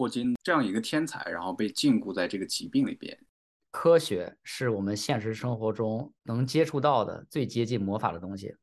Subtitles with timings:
[0.00, 3.14] 霍金这样一个天才，然后被禁锢在这个疾病里边。
[3.70, 8.56] 科学是我们现实生活中能接触到的最接近魔法的东西，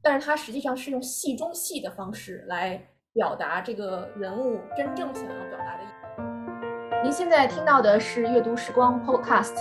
[0.00, 2.80] 但是它实际上是用戏中戏的方式来
[3.12, 7.02] 表达这个人物真正想要表达的。
[7.02, 9.56] 您现在听到的是阅读时光 Podcast，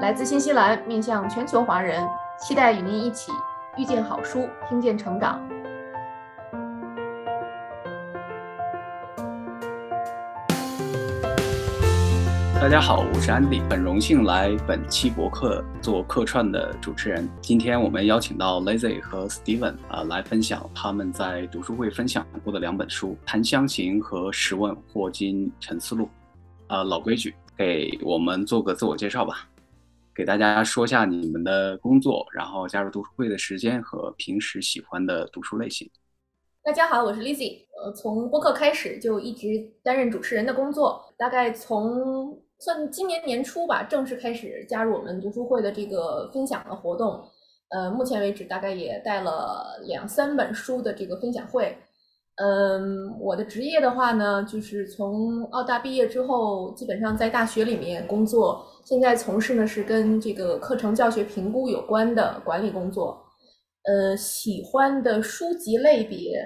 [0.00, 2.08] 来自新西兰，面向全球华人，
[2.38, 3.32] 期待与您一起
[3.76, 5.61] 遇见好书，听见成长。
[12.62, 17.28] 大家好，我是安迪，很荣幸来本期博客做客串的主持人。
[17.40, 26.04] 今天我们邀请到 Lazy 和 Steven 啊来分享他们在读书会分享过的两本书《檀香刑》和《十问霍金沉思录》。
[26.72, 29.48] 啊，老规矩，给我们做个自我介绍吧，
[30.14, 35.90] 给大家说一下你们的工作，然后加入读书会的时间和平时喜欢的读书类型。
[36.62, 39.48] 大家好，我是 Lizzy，呃，从播客开始就一直
[39.82, 42.40] 担任主持人的工作，大概从。
[42.62, 47.20] 算今年年初吧，正式开始加入我们读书会的这个分享的活动。
[47.70, 51.76] 呃，目前为止大概也带了两三本书的这个分享会。
[52.36, 58.64] 嗯，我的职业的话呢，就是从澳大毕业之后，基本上在大学里面工作。
[58.84, 63.20] 现在从事呢是跟这个课程教学评估有关的管理工作。
[63.82, 66.38] 呃，喜欢的书籍类别，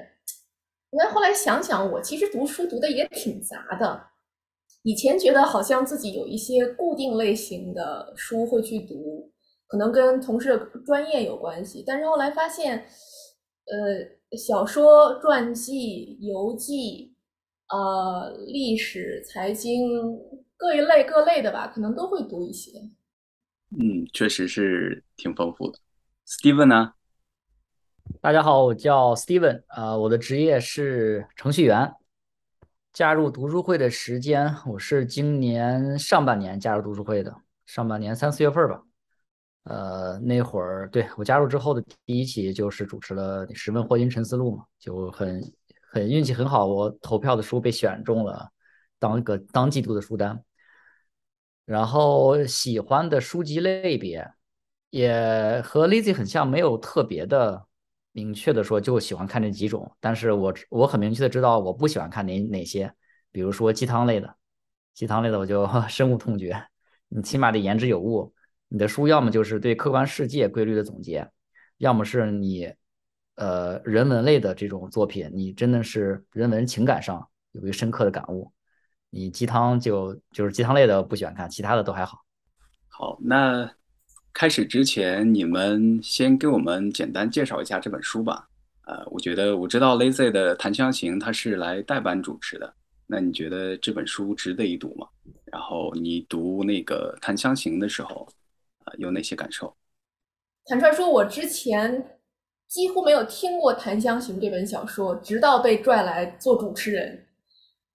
[0.92, 4.15] 那后来想想，我其实读书读的也挺杂的。
[4.86, 9.32] 以前觉得好像自己有一些固定类型的书会去读，
[9.66, 10.56] 可能跟同事
[10.86, 12.86] 专业有关系，但是后来发现，
[13.66, 17.12] 呃，小说、传记、游记，
[17.68, 19.90] 呃，历史、财经
[20.56, 22.78] 各一类各类的吧，可能都会读一些。
[23.76, 25.80] 嗯，确实是挺丰富的。
[26.28, 26.92] Steven 呢？
[28.20, 31.92] 大家好，我叫 Steven，啊，我的职业是程序员。
[32.96, 38.82] 加入读书会的时间，我是今年上半年加入读书会的，上半年三四月份吧。
[39.64, 45.42] 呃，那会儿对我加入之后的第一期就是主持了《十问霍金沉思录》嘛，就很
[45.92, 48.48] 很运气很好，我投票的书被选中了，
[48.98, 50.42] 当个当季度的书单。
[51.66, 54.26] 然后喜欢的书籍类别
[54.88, 57.65] 也和 Lizy 很像，没有特别的。
[58.16, 62.90] 明确的说，就喜欢看这几种，但是我我很明确的知道我不喜欢看哪哪些，
[63.30, 64.34] 比如说鸡汤类的，
[64.94, 66.66] 鸡汤类的我就 深恶痛绝。
[67.08, 68.32] 你起码得言之有物，
[68.68, 71.28] 你的书要么就是对客观世界规律的总结，
[71.76, 72.72] 要么是你
[73.34, 78.50] 呃人文类的这种作品，你真的是人文情感上有一个深刻的感悟。
[79.10, 82.24] 你鸡汤就就是鸡汤类的不喜欢看，其他的都还好。
[82.88, 83.70] 好，那。
[84.36, 88.46] 开始之前，你们先给我们简单介绍一下这本书吧。
[88.84, 92.70] 呃，我觉得我知道 Lazy 的《檀香刑》，他是来代班主持的。
[93.06, 95.08] 那你觉得这本书值得一读吗？
[95.46, 98.28] 然后你读那个《檀香刑》的时候，
[98.84, 99.74] 啊，有哪些感受？
[100.66, 102.18] 坦率说，我之前
[102.68, 107.25] 几乎没有听过《檀香刑》这本小说，直到被拽来做主持人。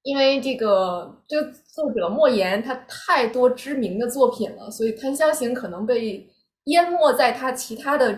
[0.04, 6.28] 因为这个这个作者莫言，他太多知名的作品了，所以《檀香刑》可能被。
[6.66, 8.16] 淹没在他其他的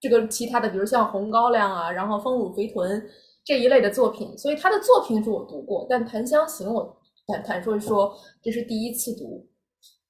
[0.00, 3.00] 这个其他的，比如像《红高粱》啊，然后《丰乳肥臀》
[3.44, 6.96] 这一类的作品，所以他的作品是我读过，但《檀香刑》我
[7.26, 9.48] 坦坦说一说，这是第一次读。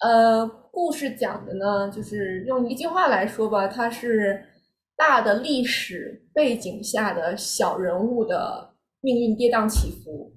[0.01, 4.45] 呃，故事讲的呢，就是用一句话来说吧，它是
[4.95, 10.31] 大的历史背景下的小人物的命运跌宕起伏，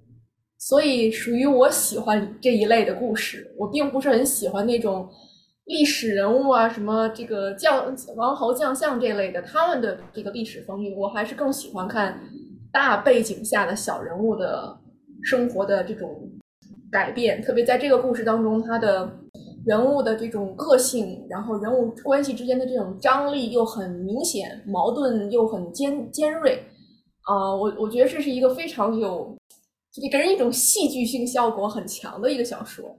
[0.59, 3.52] 所以属于我喜欢这一类的故事。
[3.58, 5.09] 我并不是很喜欢那种。
[5.66, 12.19] 历史人物啊，什么这个将王侯将相这类的，他们的这个历史风云，我还是更喜欢看
[12.74, 14.75] 大背景下的小人物的
[15.22, 16.28] 生活的这种
[16.92, 17.40] 改变。
[17.40, 19.08] 特别在这个故事当中，他的
[19.64, 26.64] 人物的这种个性，然后人物关系之间的这种张力又很明显，矛盾又很尖尖锐
[27.28, 29.38] 啊，我我觉得这是一个非常有，
[30.11, 32.97] 给人一种戏剧性效果很强的一个小说。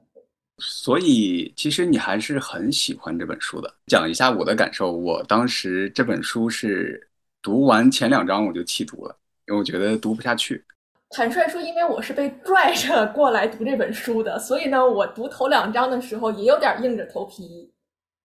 [0.58, 3.74] 所以，其实你还是很喜欢这本书的。
[3.86, 7.08] 讲一下我的感受，我当时这本书是
[7.40, 9.16] 读完前两章我就弃读了，
[9.48, 10.62] 因为我觉得读不下去。
[11.08, 17.72] 坦率说，因为我是被拽着过来读这本书的，所以呢，我读头两章的时候也有点硬着头皮，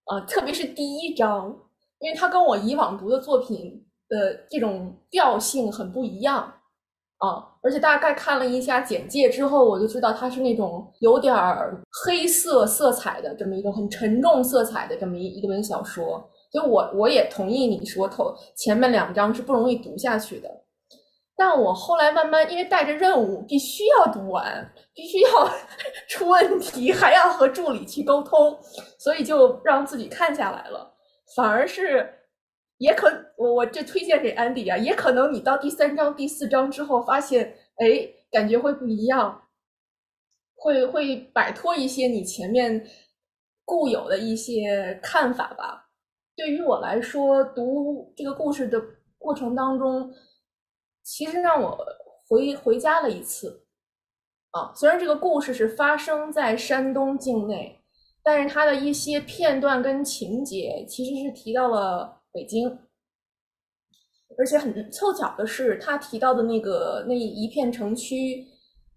[0.03, 1.47] 啊，特别是第一章，
[2.00, 6.53] 因为它跟我以往读的作品的这种调性很不一样。
[7.17, 16.29] 啊，而且大概看了一下简介之后，我就知道它是那种有点儿黑色色彩的这么一个很沉重色彩的这么一一本小说。
[16.51, 20.50] 所以我我也同意你说头前面两章是不容易读下去的。
[21.38, 25.29] 但我后来慢慢因为带着任务，必须要读完，必须要
[26.07, 28.57] 出问题，还要和助理去沟通，
[28.97, 30.94] 所以就让自己看下来了。
[31.35, 32.09] 反而是，
[32.77, 33.07] 也可
[33.38, 39.48] 我我这推荐给安迪啊，也可能你到第三章、第四章之后，发现哎，感觉会不一样，
[40.56, 42.86] 会会摆脱一些你前面
[43.63, 45.89] 固有的一些看法吧。
[46.36, 48.81] 对于我来说，读这个故事的
[49.18, 50.13] 过程当中，
[51.04, 51.78] 其实让我
[52.28, 53.66] 回回家了一次。
[54.51, 57.81] 啊，虽然这个故事是发生在山东境内。
[58.28, 62.67] 但是它的一些片段跟情节其实是提到了北京，
[64.37, 68.45] 而且很凑巧的是，他提到的那个那一片城区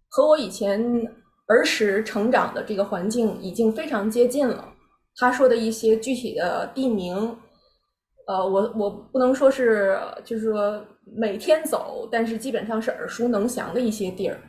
[0.09, 1.09] 和我以前
[1.47, 4.75] 儿时成长的这个环境已经非常接近了。
[5.15, 7.15] 他说的一些具体的地名，
[8.27, 14.41] 呃，我我不能说是就是说每天走，但是基本上是耳熟能详的一些地儿。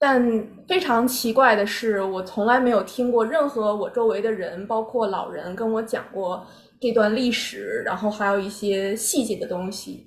[0.00, 0.22] 但
[0.68, 6.46] 非常奇怪的是，我从来没有听过任何我周围的人，包括老人跟我讲过
[6.80, 10.06] 这段历史，然后还有一些细节的东西。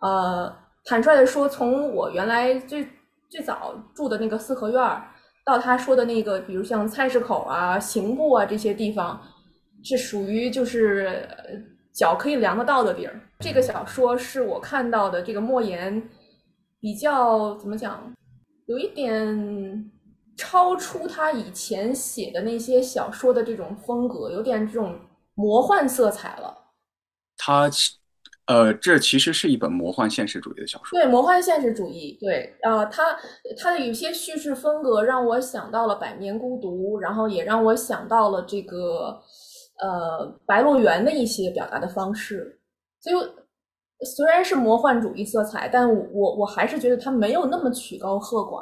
[0.00, 2.86] 呃，坦率的说，从我原来最
[3.28, 5.08] 最早住的那个四合院儿，
[5.44, 9.20] 到他说的那个，比如像菜市口啊、刑部啊这些地方，
[9.82, 11.28] 是属于就是
[11.92, 13.20] 脚可以量得到的地儿。
[13.40, 16.08] 这个小说是我看到的这个莫言
[16.80, 18.12] 比较怎么讲？
[18.66, 19.90] 有一点
[20.36, 24.98] 超出他以前写的那些小说的这种风格，有点这种
[25.34, 26.56] 魔幻色彩了。
[27.36, 27.70] 他，
[28.46, 30.98] 呃，这其实是一本魔幻现实主义的小说。
[30.98, 32.16] 对，魔幻现实主义。
[32.20, 33.16] 对，呃，它
[33.58, 39.20] 它的有些叙事风格让我想到了《百年孤独》，然后也让我想到了这个
[39.80, 42.60] 呃《白鹿原》的一些表达的方式，
[43.00, 43.16] 所以。
[44.04, 48.60] 虽然是魔幻主义色彩，但我我还是觉得它没有那么曲高和寡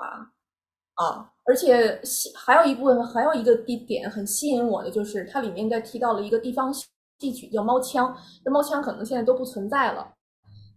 [0.94, 1.31] 啊！
[1.44, 2.00] 而且
[2.36, 10.12] 还有一部分，还有一个地点很吸引我的，就是它里面在提到了一个地方戏曲叫猫腔，这猫腔可能现在都不存在了，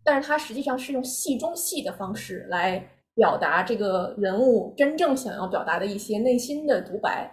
[0.03, 7.31] 但是它实际上是用戏中戏的方式来表达这个人物真正想要表达的一些内心的独白。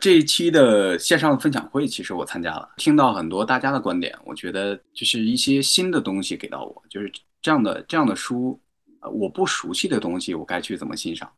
[0.00, 8.58] 这一期的线上的分享会，其实我参加了，听到很多大家的观点，我觉得就是一些新的东西给到我，就是这样的这样的书，
[9.12, 11.30] 我不熟悉的东西，我该去怎么欣赏？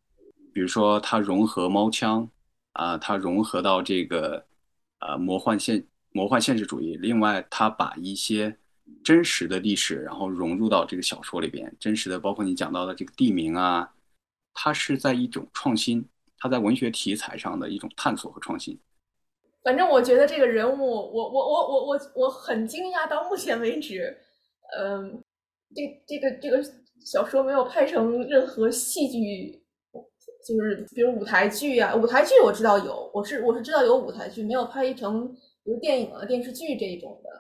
[0.52, 2.28] 比如说它融合猫腔，
[2.72, 4.44] 啊，它融合到这个
[5.00, 8.56] 呃魔幻现魔幻现实主义，另外它把一些
[9.02, 13.93] 真实的历史，然后融入到这个小说里边，真实的包括你讲到的这个地名啊，
[14.52, 16.06] 它是在一种创新。
[16.44, 18.76] 它在文学题材上的一种探索和创新。
[19.62, 24.19] 反正我觉得这个人物，我我我我我我很惊讶，到目前为止，
[24.76, 25.22] 嗯，
[25.72, 26.60] 这这个这个
[26.99, 29.62] 小说没有拍成任何戏剧，
[30.47, 35.29] 就是比如舞台剧啊，舞台剧我知道有，我是我是知道有舞台剧，没有拍成
[35.65, 37.31] 比如电影啊电视剧这一种的，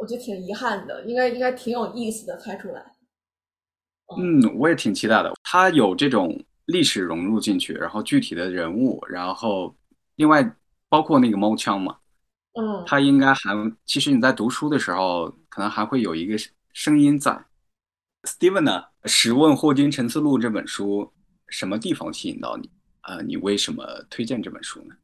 [0.00, 2.84] 我觉得挺遗憾的，应该应该挺有意思的，拍出来。
[4.18, 6.38] 嗯，我也挺期待的，它有这种。
[6.66, 9.74] 历史融入进去，然后具体的人物，然后
[10.14, 10.54] 另外
[10.88, 11.96] 包括那个猫枪嘛，
[12.52, 13.50] 嗯，它应该还
[13.84, 16.36] 其实你在读书的时候，可能还会有一个
[16.72, 17.44] 声音在。
[18.22, 21.12] Steven 呢，《十问霍金沉思录》这本书
[21.50, 22.70] 什么地方吸引到你？
[23.02, 24.94] 呃，你为什么推荐这本书呢？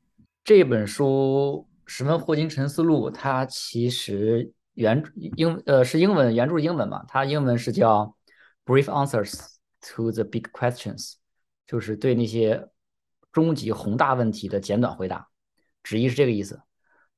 [0.45, 8.15] 这本书《十问霍金沉思录》，它其实原英呃是英文原著英文嘛，它英文是叫
[8.73, 11.13] 《Brief Answers to the Big Questions》。
[11.67, 12.69] 就是对那些
[13.33, 15.27] 终极宏大问题的简短回答，
[15.83, 16.63] 直译是这个意思。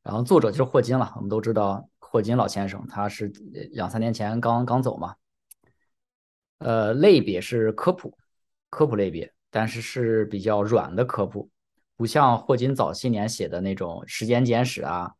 [0.02, 3.28] 然后作者就是霍金了，我们都知道霍金老先生，他是
[3.72, 5.16] 两三年前刚刚走嘛。
[6.60, 8.16] 呃，类别是科普，
[8.70, 11.48] 科普类别，但是是比较软的科普，
[11.96, 15.08] 不像霍金早些年写的那种《时间简史》啊、《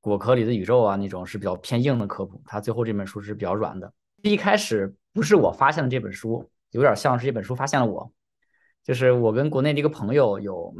[0.00, 2.42] 果壳里的宇宙》啊那种是比较偏硬的科普。
[2.44, 3.92] 他最后这本书是比较软的。
[4.22, 8.10] 一开始不是我发现的这本书，有点像是这本书发现了我。
[8.82, 10.74] 就是我跟国内的一个朋友有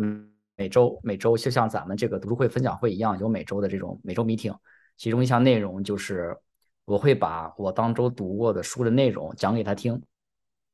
[0.56, 4.56] 每周每周就像咱们这个读书会分享会一样，有每周的这种每周 meeting，
[4.96, 6.36] 其中一项内容就是
[6.84, 10.00] 我会把我当周读过的书的内容讲给他听，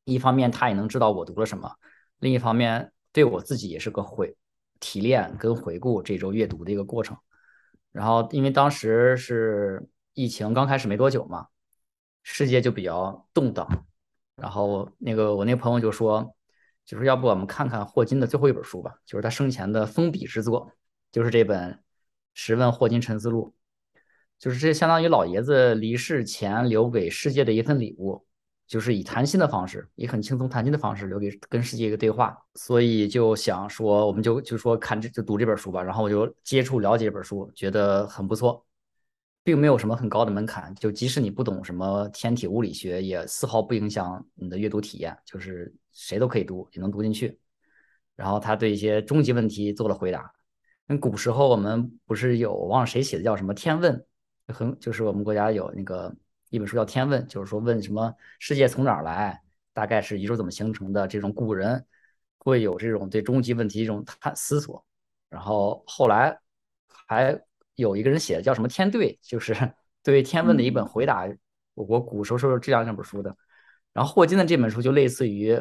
[0.05, 1.77] 一方面他也能知道我读了什么，
[2.19, 4.37] 另一方面对我自己也是个回
[4.81, 7.17] 提炼跟回顾这周阅读的一个过程。
[7.93, 11.47] 然后因为当时是疫情刚开始没多久嘛，
[12.23, 13.87] 世界就比较动荡，
[14.37, 16.35] 然后那个我那朋友就说。
[16.85, 20.73] 就是要不我们看看霍金的最后一本书吧，就是他生前的封笔之作，
[21.13, 21.75] 就是这本
[22.35, 23.55] 《十问霍金沉思录》，
[24.37, 28.27] 就是这相当于老爷子离世前留给世界的一份礼物，
[28.73, 32.35] 就是以谈心的方式，以很轻松谈心的方式留给跟世界一个对话。
[32.55, 35.83] 所以就想说，我们就就说看这就读这本书吧。
[35.83, 38.65] 然后我就接触了解这本书，觉得很不错，
[39.45, 40.75] 并没有什么很高的门槛。
[40.77, 47.39] 就即使你不懂什么天体物理学，也丝毫不影响你的阅读体验，就是谁都可以读，也能读进去。
[48.17, 50.33] 然后他对一些终极问题做了回答。
[50.87, 54.03] 那古时候我们不是有忘了谁写的叫什么《天问》，
[54.55, 56.17] 很就是我们国家有那个
[56.53, 59.43] 一本书叫《天问》，就是说问什么世界从哪儿来，
[59.73, 61.09] 大概是宇宙怎么形成的。
[61.09, 61.85] 这种古人
[62.39, 64.85] 会有这种对终极问题一种探思索。
[65.29, 66.39] 然后后来
[67.09, 67.43] 还
[67.75, 69.55] 有一个人写的叫什么《天对》，就是
[70.05, 71.27] 对于天问的一本回答。
[71.75, 73.35] 我国古时候是这样一本书的。
[73.93, 75.59] 然后霍金的这本书就类似于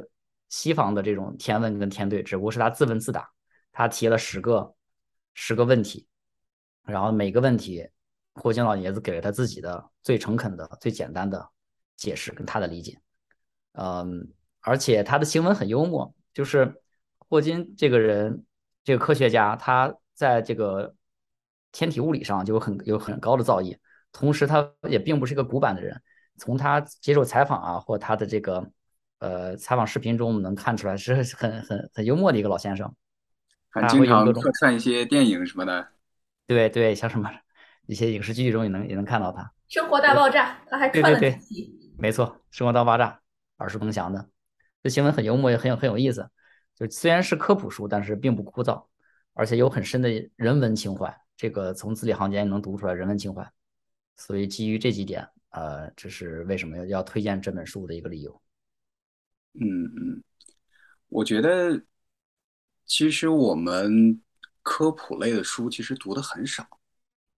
[0.49, 3.29] 西方的这种天问跟天对，只不过是他自问自答，
[3.71, 4.75] 他提了十个。
[5.33, 6.05] 十个问题，
[6.83, 7.87] 然后每个问题，
[8.35, 11.49] 霍金老爷子给了他自己的最诚恳的、最简单的
[11.97, 12.99] 解释跟他的理解。
[13.73, 14.27] 嗯，
[14.61, 16.81] 而且他的行文很幽默，就是
[17.17, 18.43] 霍金这个人，
[18.83, 20.95] 这个科学家，他在这个
[21.71, 23.77] 天体物理上就有很有很高的造诣，
[24.11, 26.01] 同时他也并不是一个古板的人。
[26.37, 28.71] 从他接受采访啊，或他的这个
[29.19, 32.93] 呃采访视频中我们能看出来，是很很很幽默的一个老先生。
[33.69, 35.87] 还经常客串一些电影什么的，
[36.45, 37.29] 对对，像什么
[37.91, 39.51] 一些影视剧中也能也能看到他。
[39.67, 41.93] 生活大爆炸，他还串了几集。
[41.99, 43.19] 没错，生活大爆炸，
[43.57, 44.29] 耳熟能详的。
[44.81, 46.29] 这新闻很幽默，也很有很有意思。
[46.73, 48.85] 就虽然是科普书，但是并不枯燥，
[49.33, 51.13] 而且有很深的人文情怀。
[51.35, 53.45] 这个从字里行间能读出来人文情怀。
[54.15, 58.41] 所以基于这几点，呃，这是为什么要要推荐这本书的一个理由。
[59.55, 60.23] 嗯嗯，
[61.09, 61.83] 我觉得。
[62.83, 64.21] 其实我们
[64.61, 66.67] 科普类的书其实读的很少，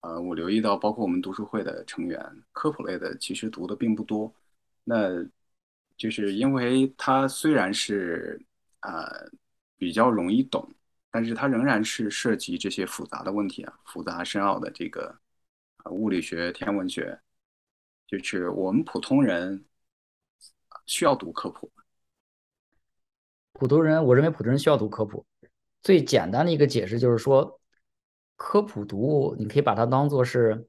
[0.04, 4.32] 呃，我留意到，包括我们读书会的成员，科普类的其实读的并不多。
[4.84, 5.24] 那
[5.96, 8.38] 就是因为它虽然是
[8.82, 9.32] 呃
[9.78, 10.70] 比较容易懂，
[11.10, 15.18] 但是它仍然是涉及这些复杂的问题啊，复杂深奥的这个
[15.90, 17.18] 物理学、天文学，
[18.06, 19.64] 就是我们普通人
[20.86, 21.72] 需要读科普。
[23.54, 25.26] 普通人，我认为普通人需要读科普。
[25.82, 27.62] 最简单的一个解释就是说，
[28.36, 30.68] 科普读物你可以把它当做是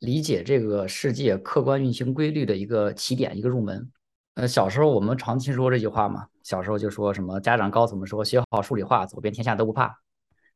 [0.00, 3.90] 理解这个世界客观运行规律的一个起点，一个入门。
[4.34, 9.96] 呃，小时候我们常听说这句话嘛，小时候就说什么家长告诉我们说，学好数理化，走遍天下都不怕，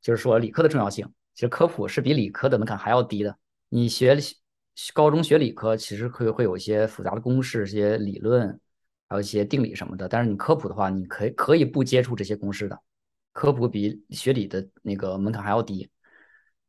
[0.03, 1.11] 就是说理科的重要性。
[1.35, 3.35] 其实科普是比理科的门槛还要低的。
[3.71, 4.19] 你学
[4.93, 8.61] 高中学理科，其实会会有一些复杂的公式、一些理论，
[9.09, 10.07] 还有一些定理什么的。
[10.07, 12.79] 但是你科普的话，你可以可以不接触这些公式的。
[13.33, 15.89] 科普比学理的那个门槛还要低，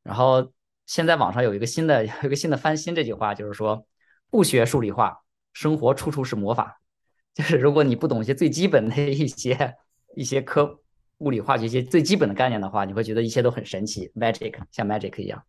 [0.03, 0.51] 然后
[0.85, 3.85] 现在网上有一个新的 有一个新的翻新这句话，就是说
[4.29, 5.17] 不学数理化，
[5.53, 6.81] 生活处处是魔法。
[7.33, 9.75] 就是如果你不懂一些最基本的一些
[10.15, 10.79] 一些科
[11.19, 15.41] 物理化学一些最基本的概念的话，你会觉得一切都很神奇，magic 像 magic 一样。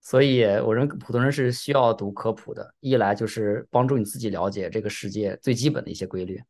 [0.00, 6.42] 所以我认为普通人是需要读科普的，一来就是帮助你自己了解这个世界最基本的一些规律，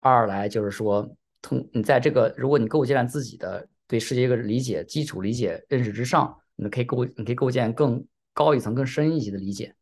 [0.00, 1.08] 二来就是说。
[1.46, 9.74] 通，你在这个，如果你构建了自己的对世界一个理解基础理解认识之上，你可以构，你可以构建更高一层、更深一级的理解，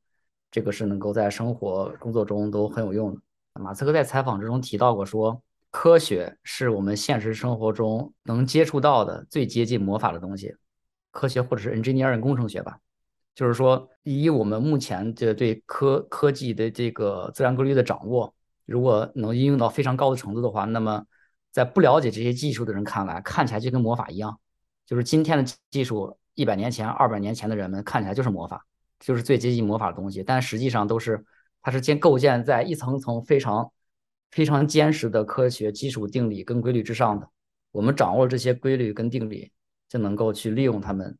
[0.51, 3.21] 这个是能够在生活工作中都很有用的。
[3.61, 10.55] 马斯克在采访之中提到过，说科学是我们现实生活中能接触到的最接近魔法的东西，
[11.11, 12.79] 科学或者是 engineering 工程学吧，
[13.35, 18.35] 就是说以我们目前的对科科技的这个自然规律的掌握，
[18.67, 21.05] 如果能应用到非常高的程度的话，那么
[21.53, 24.41] 在不了解这些技术的人看来，看起来就跟魔法一样，
[24.87, 28.67] 就是今天的技术，一百年前、二百年前的人们看起来就是魔法，
[28.99, 30.23] 就是最接近魔法的东西。
[30.23, 31.23] 但实际上都是，
[31.61, 33.71] 它是建构建在一层层非常
[34.31, 37.29] 非常坚实的科学基础定理跟规律之上的。
[37.71, 39.53] 我们掌握了这些规律跟定理，
[39.91, 41.19] 就能够去利用它们，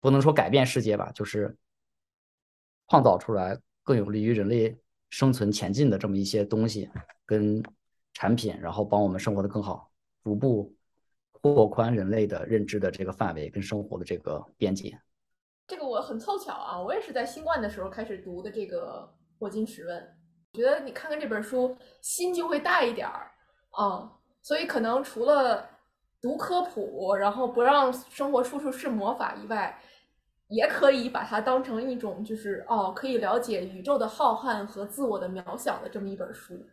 [0.00, 1.56] 不能说改变世界吧，就是
[2.88, 4.78] 创造出来更有利于人类
[5.10, 6.88] 生存前进的这么一些东西
[7.26, 7.60] 跟。
[8.14, 9.90] 产品，然后帮我们生活的更好，
[10.22, 10.74] 逐步
[11.42, 14.98] 拓宽人类的认知的这个范围跟生活的这个边界。
[15.66, 19.06] 这个我很凑巧啊，我也是在新冠的时候开始读的这个
[19.40, 20.00] 《霍金十问》，
[20.52, 23.30] 我觉得你看看这本书，心就会大一点儿
[23.70, 24.10] 啊。
[24.42, 25.68] 所以可能除了
[26.20, 29.78] 读科普，然后不让生活处处是魔法以外，
[30.48, 36.64] 也可以把它当成一种就是哦，可以了解宇宙的浩瀚和自我的渺小的这么一本书。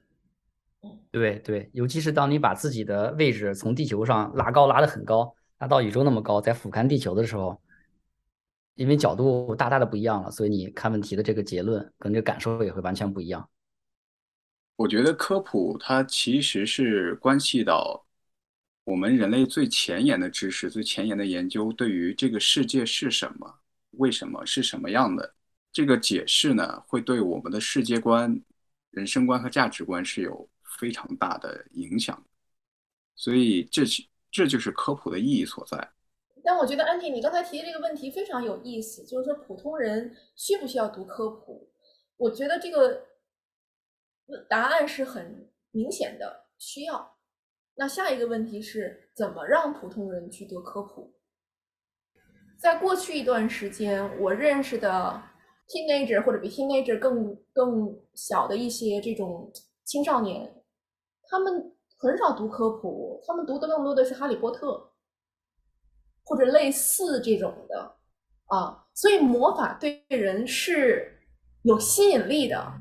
[1.12, 7.62] 对对，尤其是当你把自己的位置从地球上拉高，拉得很高，拉到宇宙那么高，在俯瞰地球的时候，
[8.76, 13.48] 因为角度大大的不一样了，所以你看问题的这个结论跟这个感受也会完全不一样。
[14.78, 18.04] 我觉得科普它其实是关系到
[18.86, 23.60] 我们人类最前沿的知识、最前沿的研究，对于这个世界是什么、
[23.92, 25.36] 为什么是什么样的
[25.72, 28.42] 这个解释呢，会对我们的世界观、
[28.90, 32.24] 人生观和价值观是有非常大的影响。
[33.16, 33.84] 所以这
[34.32, 35.92] 这就是科普的意义所在。
[36.44, 41.72] 但我觉得安迪，你刚才提的这个问题非常有意思，就是说普通人需不需要读科普？
[42.18, 43.06] 我觉得这个
[44.50, 47.18] 答案是很明显的，需要。
[47.76, 51.14] 那下一个问题是怎么让普通人去读科普？
[52.58, 55.22] 在过去一段时间，我认识的
[55.68, 59.52] teenager 或者比 teenager 更更小的一些这种
[59.84, 60.61] 青少年，
[61.32, 64.68] 他们很少读科普，他们读的更多的是《哈利波特》。
[66.24, 67.96] 或者类似这种的
[68.46, 71.20] 啊，所以魔法对人是
[71.64, 72.74] 有吸引力的，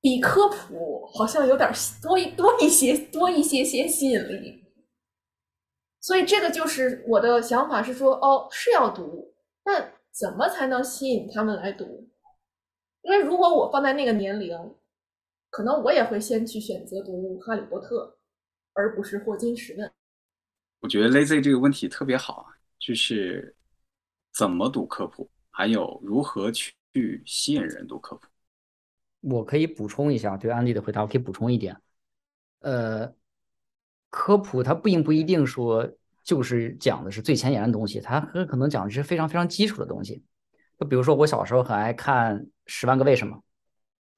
[0.00, 1.70] 比科普好像有点
[2.02, 4.64] 多一多一些多一些些吸引力。
[6.00, 9.32] 所以这个就是我的想法是说，哦，是要读，
[9.62, 12.10] 但怎么才能吸引他们来读？
[13.02, 14.74] 因为如果我放在那个年龄，
[15.52, 18.06] 可能我也会先去选择读《哈利波特》，
[18.72, 19.86] 而不是《霍金十问》。
[20.80, 22.56] 我觉得 Lazy 这个问题特别好啊。
[22.78, 23.54] 就是
[24.34, 26.74] 怎么读科普，还有如何去
[27.24, 28.26] 吸引人读科普。
[29.20, 31.76] 我可以补充一下对安利的回答，我可以补充一点。
[32.58, 33.14] 呃，
[34.10, 35.88] 科普它并不一定说
[36.24, 40.24] 就是讲的是最前沿的东西，它很可能讲的是非常非常基础的东西。
[40.80, 43.36] 就比如说我小时候很爱看《十万个为什么》，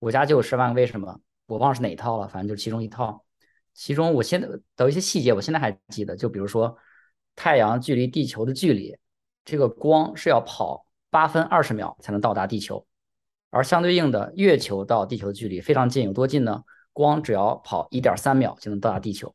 [0.05, 1.13] 我家就有《十万个为什么》，
[1.47, 3.25] 我忘了是哪一套了，反正就是其中一套。
[3.73, 6.77] 其中我现在的一些细节，我现在还记得，就比如说。
[7.37, 8.97] 太阳距离地球的距离，
[9.45, 12.87] 这个光是要跑八分二十秒才能到达地球，
[13.51, 16.63] 而相对应的，月球到地球的距离非常近，有多近呢？
[16.93, 19.35] 光只要跑一点三秒就能到达地球。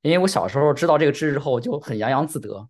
[0.00, 2.68] 因为我小时候知道这个知识之后，就很洋洋自得，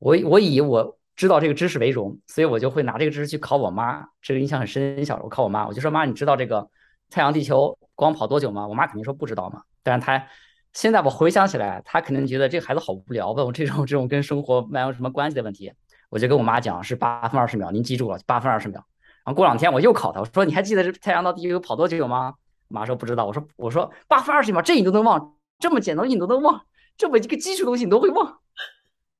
[0.00, 4.04] 我我以我知道这个知识为荣，所以我就会拿这个知识去考我妈。
[4.20, 6.68] 这个印象很深，小时候考我妈，我就说妈，你知道这个
[7.10, 8.66] 太阳地球光跑多久吗？
[8.66, 10.26] 我妈肯定说不知道嘛，但是她。
[10.72, 15.72] 现在我回想起来，她肯定觉得这个孩子好无聊，问我这种这种跟生活没有什么关系的问题，
[16.08, 18.84] 我就跟我妈讲是八分二十秒，您记住了，八分二十秒。
[19.24, 22.34] 然后过两天我又考她，我说你还记得这太阳到地球跑多久吗？
[22.68, 23.26] 我妈说不知道。
[23.26, 26.62] 我说我说八分二十秒，这你都能忘，这么简单你都能忘，
[26.96, 28.38] 这么一个基础东西你都会忘。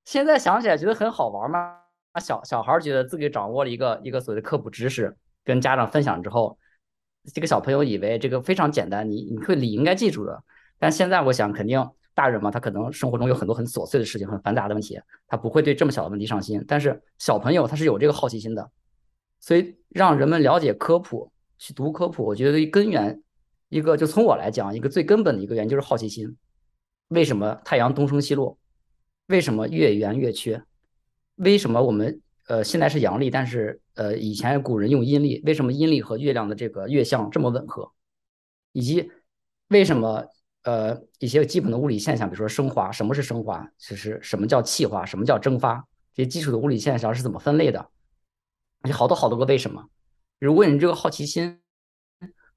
[0.07, 1.81] 现在想起来觉得很好玩嘛，
[2.21, 6.59] 小小孩觉得自己掌握了一个一个所谓的科普知识，跟家长分享之后，
[7.33, 10.43] 这个小朋友以为这个非常简单，你你会理应该记住的。
[10.79, 16.63] 但现在我想，肯定大人嘛，他可能生活中有很多很琐碎的事情，很繁杂的问题，他不会对这么小的问题上心。
[16.69, 18.71] 但是小朋友他是有这个好奇心的，
[19.41, 23.23] 所以让人们了解科普，去读科普，我觉得根源
[23.69, 26.37] 一个就从我来讲，一个最根本的一个原因就是好奇心。
[27.09, 28.59] 为什么太阳东升西落？
[29.29, 30.63] 为什么月圆月缺？
[31.37, 35.43] 为什么我们呃现在是阳历，但是呃以前古人用阴历？
[35.45, 37.93] 为什么阴历和月亮的这个月相这么吻合？
[38.73, 39.11] 以及
[39.69, 40.27] 为什么？
[40.65, 43.69] 呃，一些基本的物理现象，比如说升华，什么是升华？
[43.79, 45.05] 其实什么叫气化？
[45.05, 45.85] 什么叫蒸发？
[46.15, 47.89] 这些基础的物理现象是怎么分类的？
[48.85, 49.89] 有好多好多个为什么？
[50.39, 51.59] 如果你这个好奇心，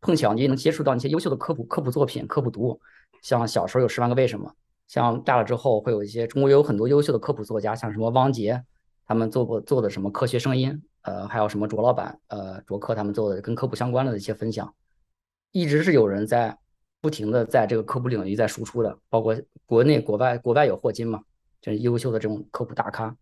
[0.01, 2.79] 碰巧你也能接触到一些优秀的科普科普作品、科普读物，
[3.23, 4.53] 像小时候有十万个为什么，
[4.87, 8.63] 像大了之后会有一些中国有很多优秀的科普作家，像什么汪杰，
[9.05, 14.73] 他们做过做的什么科学声音，呃，还有什么卓老板，呃，卓克他们做的跟科普相关的一些分享，
[15.51, 16.57] 一直是有人在。
[17.01, 21.21] 不停的在这个科普领域在输出的，包括国内国外，国外有霍金嘛，
[21.61, 23.15] 就是优秀的这种科普大咖。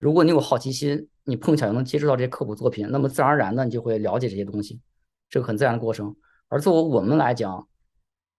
[0.00, 4.80] 如果你有好奇心，你碰巧又能接触到这些科普作品，那么自然而然的你就会了解这些东西，
[5.28, 6.16] 这个很自然的过程。
[6.48, 7.68] 而作为我们来讲，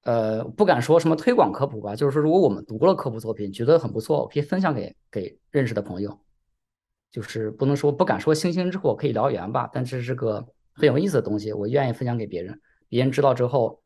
[0.03, 6.19] 呃，不敢说什么推广科普吧，就是说如果我们读了科普作品，觉得很不错，我可以分享给给认识的朋友，
[7.11, 12.59] 就是不能说不敢说星星之火可以燎原吧，但这是个很有意思的东西，我愿意分享给别人，
[12.89, 13.79] 别人知道之后。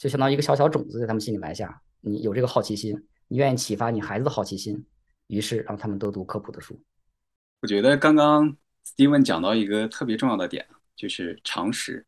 [0.00, 2.96] 就相当于一个小小种子在他们心里埋下，你有这个好奇心，
[3.28, 4.82] 你愿意启发你孩子的好奇心，
[5.26, 6.82] 于是让他们都读科普的书。
[7.60, 12.06] 我觉得刚刚 Steven 讲到一个特别重要的点，就是常识。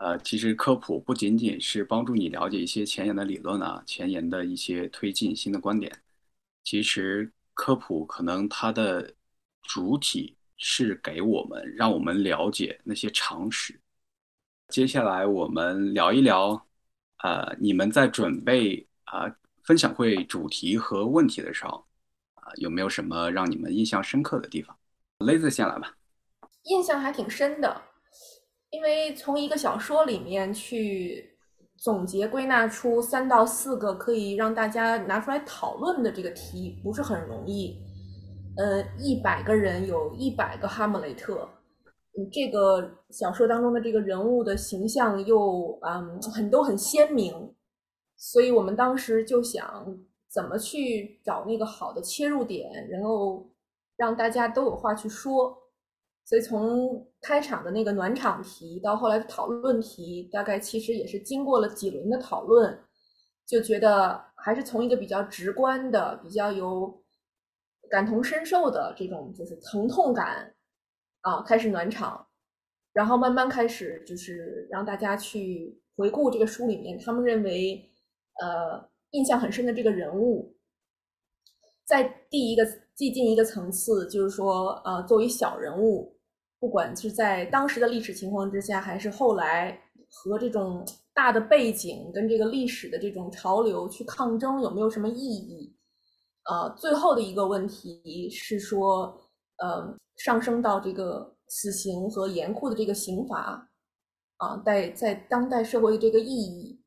[0.00, 5.92] 呃，其实科普不仅仅是帮助你了解一些前沿的理论啊，前沿的一些推进新的观点，
[6.64, 9.14] 其实科普可能它的
[9.62, 13.78] 主体是给我们，让我们了解那些常识。
[14.68, 16.66] 接下来我们聊一聊。
[17.22, 19.30] 呃，你们在准备啊
[19.64, 21.84] 分享会主题和问题的时候，
[22.36, 24.74] 啊，有没有什么让你们印象深刻的地方
[25.18, 25.94] ？Lazy 先来吧。
[26.62, 27.82] 印象还挺深的，
[28.70, 31.36] 因为从一个小说里面去
[31.76, 37.76] 总结归纳出三到四个可以让大家拿出来讨论的这个题不是很容易。
[38.56, 41.48] 呃，一百个人有一百个哈姆雷特，
[42.32, 47.54] 这个小说当中的这个人物的形象又嗯很都很鲜明，
[48.16, 53.48] 所以我们当时就想怎么去找那个好的切入点，然后
[53.96, 55.56] 让大家都有话去说。
[56.24, 62.78] 所以从开场的那个暖场题到后来的讨论题，大概其实也是经过了几轮的讨论，
[63.44, 67.02] 就觉得还是从一个比较直观的、比较有
[67.90, 70.54] 感同身受的这种就是疼痛感
[71.22, 72.28] 啊开始暖场，
[72.92, 77.90] 然后慢慢开始就是让大家去回顾这个书里面他们认为
[78.40, 80.56] 呃印象很深的这个人物，
[81.84, 82.64] 在第一个
[83.00, 86.14] 递进一个层次，就是说呃作为小人物。
[86.58, 95.74] 不管是在当时的历史情况之下，还是后来和这种大的背景跟这个历史的这种潮流去抗争，有没有什么意义？
[96.50, 99.18] 呃，最后的一个问题是说，
[99.56, 103.66] 呃，上升到这个死刑和严酷的这个刑罚，
[104.36, 106.78] 啊，在在当代社会的这个意义，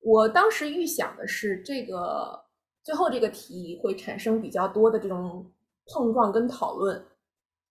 [0.00, 2.45] 我当时预想的是，这个
[2.86, 5.44] 最后这个题会产生比较多的这种
[5.92, 6.96] 碰撞跟讨论，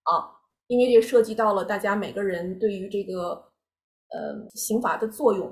[0.03, 0.35] 啊。
[0.67, 3.33] 因为这涉及到了大家每个人对于这个
[4.09, 5.47] 呃刑法的作用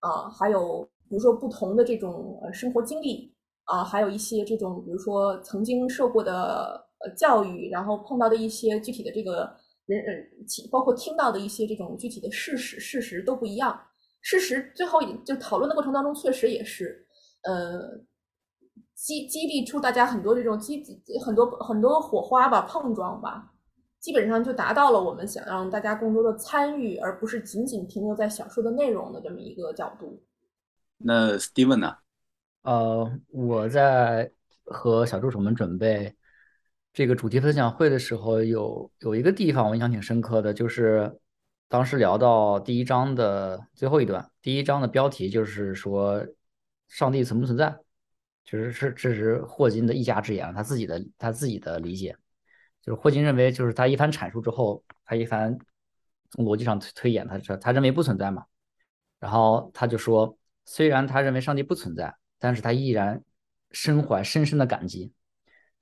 [0.00, 9.48] 啊，还有比如说不同的这种呃生活经历啊，还有一些这种比如说曾经受过的呃教育，然后碰到的一些具体的这个
[9.86, 13.80] 人呃，包括听到的一些这种具体的事实，事实都不一样。
[14.20, 17.06] 事实最后就讨论的过程当中，确实也是
[17.44, 17.82] 呃
[18.96, 20.82] 激激励出大家很多这种激
[21.24, 23.52] 很多很多火花吧，碰撞吧。
[24.00, 30.22] 基本上就达到了我们想让大家更多的参与，而不是仅仅停留在小说的内容的这么一个角度。
[30.98, 31.96] 那 Steven 呢？
[32.62, 34.30] 呃，我在
[34.64, 36.14] 和小助手们准备
[36.92, 41.18] 这个主题分享会的时候，有有一个地方我印象挺深刻的，就是
[41.68, 46.24] 当时聊到第一章的最后一段，第一章的标题就是说
[46.88, 47.76] 上帝存不存在，
[48.46, 52.16] 其实是这是霍金的一家之言，他自己的他自己的理解。
[52.80, 55.58] 就是霍金认为，就是他一番阐述之后，他一番
[56.30, 58.44] 从逻辑上推推演，他说他认为不存在嘛。
[59.18, 63.20] 然后他就说，虽然他认为上帝不存在，但是他依然
[63.72, 65.12] 深怀深深的感激。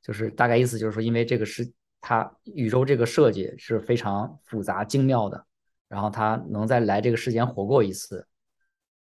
[0.00, 5.46] 就是大概意思就是说，因为这个是他宇宙这个设计是非常复杂精妙的，
[5.88, 8.26] 然后他能再来这个世间活过一次，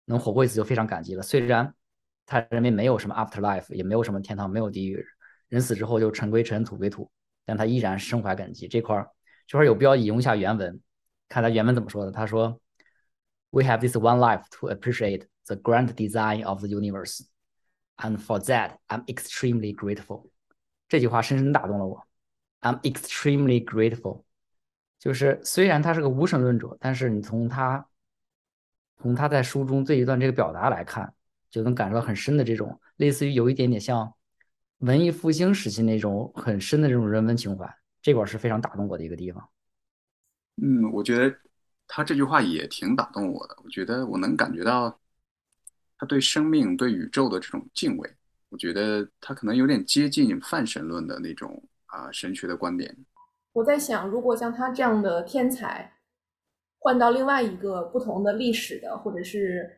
[0.05, 1.23] 能活过一次就非常感激了。
[1.23, 1.75] 虽然
[2.29, 5.03] 他认为没有什么 afterlife，也没有什么天堂，没有地狱，
[5.49, 7.11] 人死之后就尘归尘，土归土。
[7.47, 8.69] 但他依然深怀感激。
[8.69, 9.11] 这块儿
[9.47, 10.79] 这块儿有必要引用一下原文，
[11.27, 12.13] 看他原文怎么说的。
[12.13, 12.61] 他说
[13.49, 17.23] ：“We have this one life to appreciate the grand design of the universe,
[17.97, 20.29] and for that I'm extremely grateful。”
[20.87, 22.07] 这句话深深打动了我。
[22.61, 24.25] I'm extremely grateful。
[24.99, 27.89] 就是虽然他是个无神论者，但是你从他
[28.99, 31.15] 从他在书中这一段这个表达来看，
[31.51, 34.13] 就能感受到很深的这种类似于有一点点像。
[34.83, 37.69] 文艺复兴时期那种很深的这种人文情怀，
[38.01, 39.51] 这块是非常打动我的一个地方。
[40.63, 41.37] 嗯，我觉得
[41.89, 43.57] 他这句话也挺打动我的。
[43.65, 44.97] 我觉得我能感觉到
[45.97, 48.09] 他对生命、对宇宙的这种敬畏。
[48.51, 52.97] 我觉得他可能有点接近泛神论的那种啊神学的观点。
[53.55, 55.93] 我在想，如果像他这样的天才
[56.79, 59.69] 换到另外一个不同的历史的或者是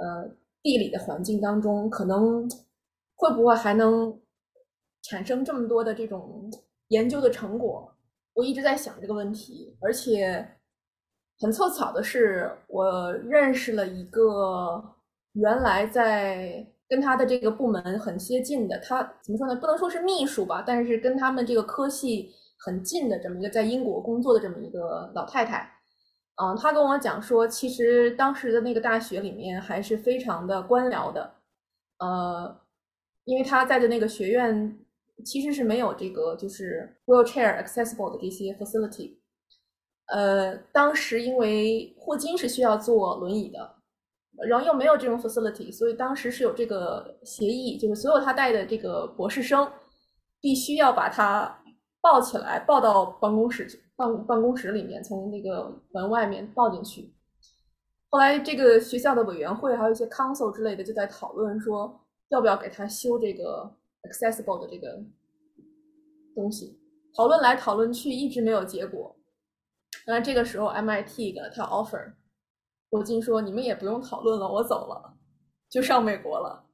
[0.00, 2.48] 呃地理的环境当中，可能
[3.14, 4.20] 会不会还能？
[5.08, 6.50] 产生这么多的这种
[6.88, 7.88] 研究的成果，
[8.34, 10.44] 我一直在想这个问题，而且
[11.38, 14.82] 很凑巧的是，我认识了一个
[15.34, 19.54] 原来在跟他的这个部门很接近的，他怎么说呢？
[19.54, 25.72] 不能说是秘书吧，但是跟他们这个科系很近的这么一个在英国工作的这么一个老太太，
[26.36, 31.34] 嗯，他跟我讲说，其实当时的那个大学里面还是非常的官僚的，
[31.98, 32.60] 呃，
[33.24, 34.78] 因为他在的那个学院。
[35.24, 39.16] 其实是没有这个就是 wheelchair accessible 的这些 facility。
[40.08, 43.76] 呃，当时因为霍金是需要坐轮椅的，
[44.46, 49.72] 然后又没有这种 facility，所以当时是有这个协议，就是所有他带的这个博士生
[50.38, 51.64] 必须要把他
[52.06, 57.12] 抱起来，抱到办公室去办办公室里面，从那个门外面抱进去。
[58.10, 63.76] 后来这个学校的委员会还有一些 council 之类的就在讨论说，要不要给他修这个。
[64.06, 65.02] accessible 的这个
[66.32, 66.78] 东西，
[67.16, 69.16] 讨论来讨论去，一直没有结果。
[70.04, 72.12] 然这个时候，MIT 给他 offer，
[72.90, 75.16] 罗金说：“你们也不用讨论了，我走了。”
[75.68, 76.64] 就上美国了，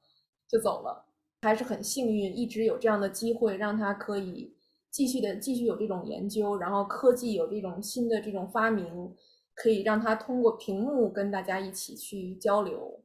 [0.46, 1.06] 就走了。
[1.40, 4.51] 还是很幸运，一直有这样的机会，让他可以
[4.92, 9.12] 继续的继续有这种研究，然后科技有这种新的这种发明，
[9.54, 13.00] 可以让他通过屏幕跟大家一起去交流。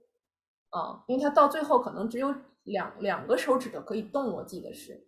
[0.69, 2.27] 啊，因为他到最后可能只有
[2.63, 5.01] 两两个手指头可以动，我记得是，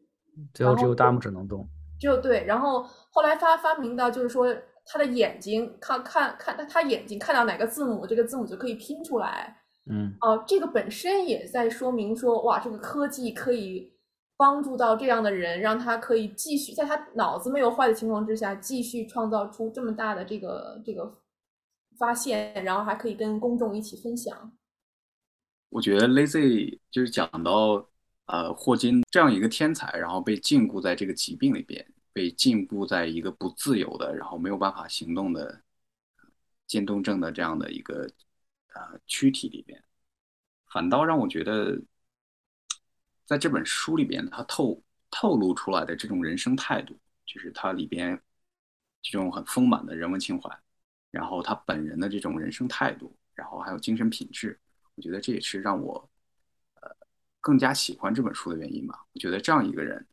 [0.53, 1.67] 最后只有大拇指能动。
[1.99, 4.47] 只有对，然后后来发发明到就是说
[4.85, 9.57] 他的眼睛看看看他他眼睛看到哪个字母，这个字母就可以拼出来。
[9.91, 13.91] 嗯，哦，这个本身也在说明说，哇，这个科技可以
[14.39, 21.19] 帮助到这样的人，让他可以继续在他脑子没有坏的情况之下，继续创造出这么大的这个这个
[21.97, 24.53] 发现，然后还可以跟公众一起分享。
[25.67, 27.85] 我觉得 Lazy 就是讲到，
[28.27, 35.61] 呃，霍金这样一个天才，然后被禁锢在这个疾病里边，被禁锢在一个不自由的，然后没有办法行动的
[36.65, 38.09] 渐冻症的这样的一个
[38.73, 39.83] 呃躯体里边，
[40.71, 41.77] 反倒让我觉得，
[43.29, 48.19] 在这本书里边，他透透露出来的这种人生态度，就是他里边
[49.03, 50.49] 这种很丰满的人文情怀，
[51.11, 54.59] 然后他本人的这种人生态度，然后还有精神品质。
[54.95, 56.09] 我觉得这也是让我，
[56.81, 56.89] 呃，
[57.39, 59.05] 更加喜欢这本书的原因吧。
[59.13, 60.03] 我觉得这样一个人，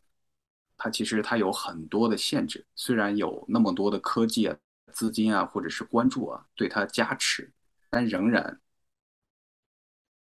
[0.77, 4.55] 他其实他有很多的限制，虽然有那么多的科技啊、
[4.93, 7.51] 资金啊，或者是关注啊对他加持，
[7.89, 8.61] 但仍然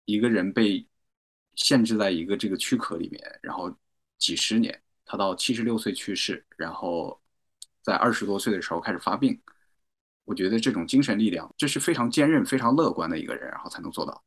[0.06, 0.87] 一个人被
[1.58, 3.70] 限制在一个这个躯壳里面，然后
[4.18, 7.20] 几十年，他到七十六岁去世，然后
[7.84, 9.38] 在二十多岁的时候开始发病。
[10.24, 14.24] 我觉得这种精神力量，这是非常坚韧、非常乐观的一个人，然后才能做到。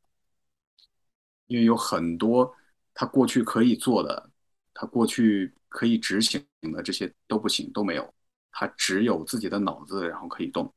[1.46, 2.54] 因为有很多
[2.92, 4.30] 他过去可以做的，
[4.74, 8.14] 他过去可以执行的这些都不行，都没有。
[8.50, 10.72] 他只有自己的脑子，然后可以动，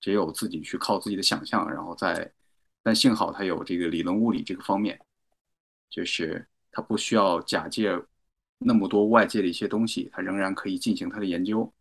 [0.00, 2.32] 只有自己去靠自己的想象，然后在。
[2.82, 5.00] 但幸好他有这个理论物理这个方面，
[5.90, 7.90] 就是他不需要假借
[8.58, 11.72] 那么多外界的一些东西，他仍然可以进行他的研究，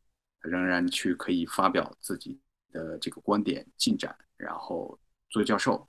[0.41, 2.39] 他仍然去可以发表自己
[2.71, 5.87] 的这个观点进展，然后做教授。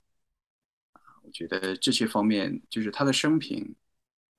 [1.23, 3.75] 我觉得这些方面就是他的生平，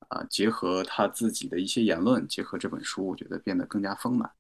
[0.09, 4.31] 啊，结合他自己的一些言论，结合这本书，我觉得变得更加丰满。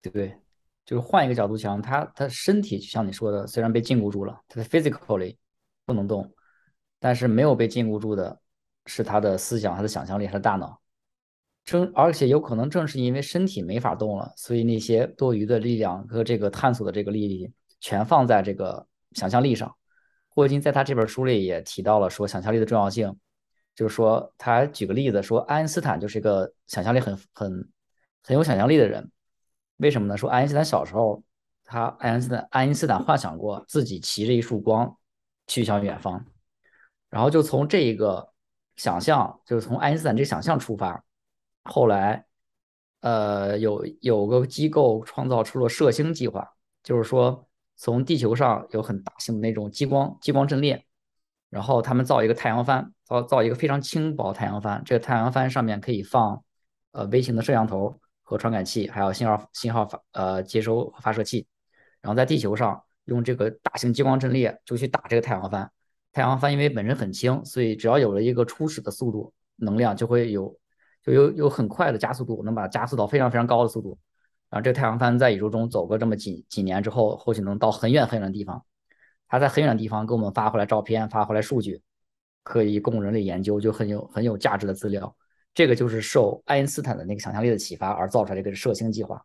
[0.00, 0.36] 对不对？
[0.84, 5.36] 就是换一个角度讲，他他身体就像你说的，虽然被禁锢住了，他的 physically
[5.84, 6.32] 不能动，
[7.02, 8.40] 但是没有被禁锢住的
[8.86, 10.80] 是他的思想、他的想象力、他的大脑。
[11.64, 19.74] 正而且有可能正是因为身体没法动了，所以那些多余的力量和这个探索的这个力力全放在这个想象力上。
[20.28, 23.16] 霍金在他这本书里也提到了说想象力的重要性，
[23.74, 27.68] 就是说他举个例子说爱因斯坦就是一个想象力很很
[28.22, 29.10] 很有想象力的人，
[29.78, 30.16] 为什么呢？
[30.16, 31.20] 说爱因斯坦小时候，
[31.64, 34.96] 他爱因斯坦爱因斯坦幻想过自己骑着一束光
[35.48, 36.24] 去向远方，
[37.12, 38.32] 然后就从这一个
[38.74, 41.04] 想象，就是从爱因斯坦这个想象出发，
[41.62, 42.24] 后来
[43.02, 47.46] 呃有有个机构创造出了射星计划，就是说。
[47.74, 50.84] 从地球上有很大型的那种激光激光阵列，
[51.48, 54.80] 然后他们造一个太阳帆，造造一个非常轻薄太阳帆。
[54.84, 56.40] 这个太阳帆上面可以放
[56.92, 61.44] 呃微型的摄像头和传感器，还有信号信号发呃接收发射器。
[62.00, 65.68] 然后在地球上用这个大型激光阵列就去打这个太阳帆。
[66.12, 70.54] 太阳帆因为本身很轻，所以只要有了一个初始的速度能量，就会有
[71.02, 73.98] 就有有很快的加速度，能把它加速到非常非常高的速度。
[74.50, 78.62] 然后这个太阳帆在宇宙中走个这么几几年之后，或许能到很远很远的地方。
[79.26, 81.80] 它在很远的地方给我们发回来照片，发回来数据，
[82.42, 85.16] 可以供人类研究，就很有很有价值的资料。
[85.54, 89.24] 这个就是受爱因斯坦的那个想象力的启发而造出来这个射星计划。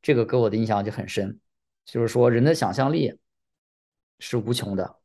[0.00, 1.38] 这个给我的印象就很深，
[1.84, 3.14] 就是说人的想象力
[4.18, 4.96] 是无穷的。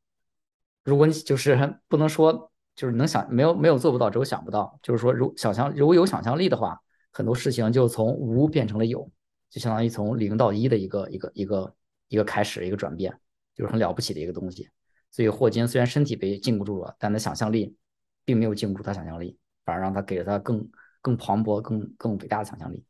[0.87, 1.57] 如果你就是
[1.89, 4.79] 不能说就是能想没有没有做不到，只有想不到。
[4.81, 9.11] 就是说如想象如果有想象力的话，很多事情就从无变成了有。
[9.49, 11.75] 就相当于从零到一的一个一个一个
[12.07, 13.19] 一个开始，一个转变，
[13.53, 14.69] 就是很了不起的一个东西。
[15.11, 17.75] 所以霍金虽然身体被禁锢住了，但他想象力
[18.23, 20.69] 并没有禁锢住他想象力，反而让他给了他更
[21.01, 22.83] 更磅礴、更更伟大的想象力。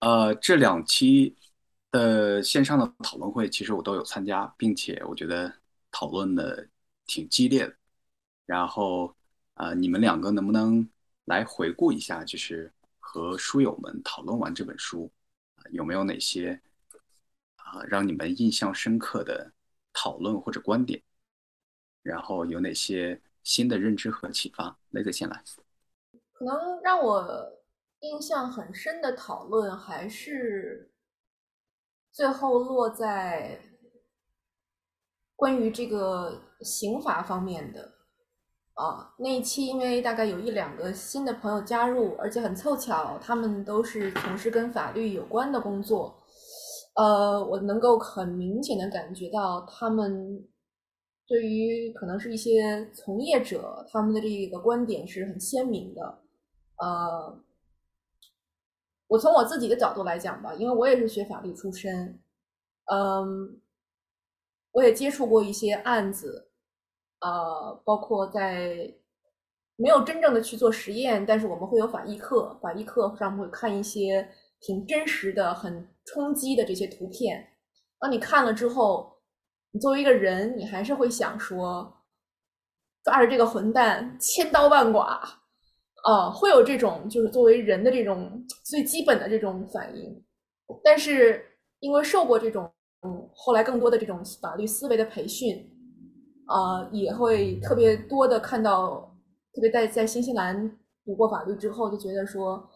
[0.00, 1.36] 呃，这两期
[1.90, 5.52] 的线上的讨论会，其实我都有参加，并且我觉得
[5.96, 6.68] 讨论的
[7.06, 7.74] 挺激烈的。
[8.44, 9.16] 然后，
[9.54, 10.86] 呃，你们两个能不能
[11.24, 12.70] 来回顾一下，就是？
[13.08, 15.10] 和书友们讨论完这本书，
[15.70, 16.60] 有没有哪些
[17.54, 19.52] 啊让你们印象深刻的
[19.92, 21.00] 讨论或者观点？
[22.02, 24.76] 然后有哪些新的认知和启发？
[24.90, 25.42] 雷子先来。
[26.32, 27.62] 可能让我
[28.00, 30.90] 印象很深的讨论，还是
[32.10, 33.58] 最后落在
[35.36, 37.92] 关于这个刑法方面的。
[38.74, 46.22] 啊，那一期因为大概有一两个新的朋友加入，而且很凑巧，他们都是从事跟法律有关的工作。
[46.94, 50.46] 呃，我能够很明显的感觉到他们
[51.26, 56.18] 对于可能是一些从业者，他们的这个观点是很鲜明的。
[56.76, 57.40] 呃，
[59.08, 62.20] 我从我自己的角度来讲吧，因为我也是学法律出身，
[62.92, 63.58] 嗯，
[64.76, 66.50] 我也接触过一些案子。
[67.20, 68.92] 呃，包括在
[69.76, 74.28] 没有真正的去做实验，但是我们会有法医课，法医课上会看一些
[74.60, 77.42] 挺真实的、很冲击的这些图片。
[77.98, 79.10] 当你看了之后，
[79.70, 81.90] 你作为一个人，你还是会想说，
[83.02, 85.00] 抓着这个混蛋，千刀万剐，
[86.04, 90.22] 啊，会有这种就是作为人的这种最基本的这种反应。
[90.84, 91.42] 但是
[91.80, 92.70] 因为受过这种
[93.34, 95.72] 后来更多的这种法律思维的培训。
[96.48, 99.12] 啊，也会特别多的看到，
[99.52, 102.70] 特别在在新西兰读过法律之后，就觉得说，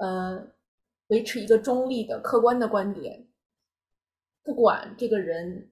[0.00, 0.42] 呃，
[1.08, 3.28] 维持一个中立的、客观的观点，
[4.42, 5.70] 不管这个人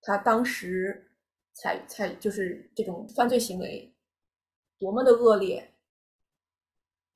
[0.00, 1.10] 他当时
[1.52, 3.94] 采采就是这种犯罪行为
[4.78, 5.74] 多么的恶劣，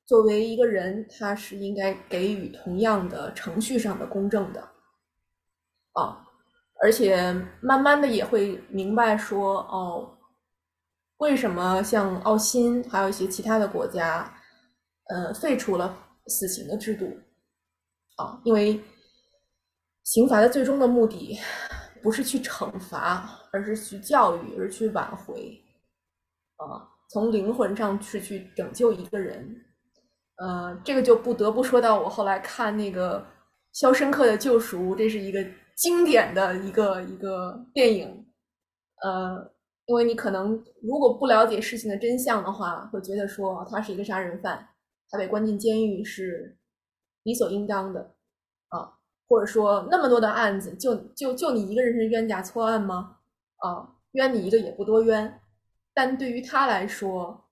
[0.05, 4.69] 作为一个人，他是应该给予同样的程序上的公正的，
[5.93, 6.29] 啊。
[6.85, 10.19] 而且慢慢的也会明白说，哦，
[11.19, 14.35] 为什么像澳新还有一些其他的国家，
[15.09, 17.17] 呃，废除了死刑的制度，
[18.17, 18.83] 啊，因为
[20.03, 21.39] 刑罚的最终的目的
[22.03, 25.57] 不是去惩罚，而是去教育，而去挽回，
[26.57, 29.55] 啊，从灵魂上去去拯救一个人，
[30.39, 33.21] 呃，这个就不得不说到我后来看那个
[33.71, 35.39] 《肖申克的救赎》，这是一个。
[35.77, 38.27] 经典的一个一个电影，
[39.03, 39.51] 呃，
[39.87, 44.69] 因为你可能如果不了解事情的真相的话，会觉得说他是一个杀人犯，
[45.11, 46.57] 他被关进监狱是
[47.25, 48.15] 理所应当的
[48.69, 48.95] 啊，
[49.29, 53.19] 或者说那么多的案子，就就就你一个人是冤假错案吗？
[53.57, 55.41] 啊，冤你一个也不多冤，
[55.93, 57.49] 但对于他来说，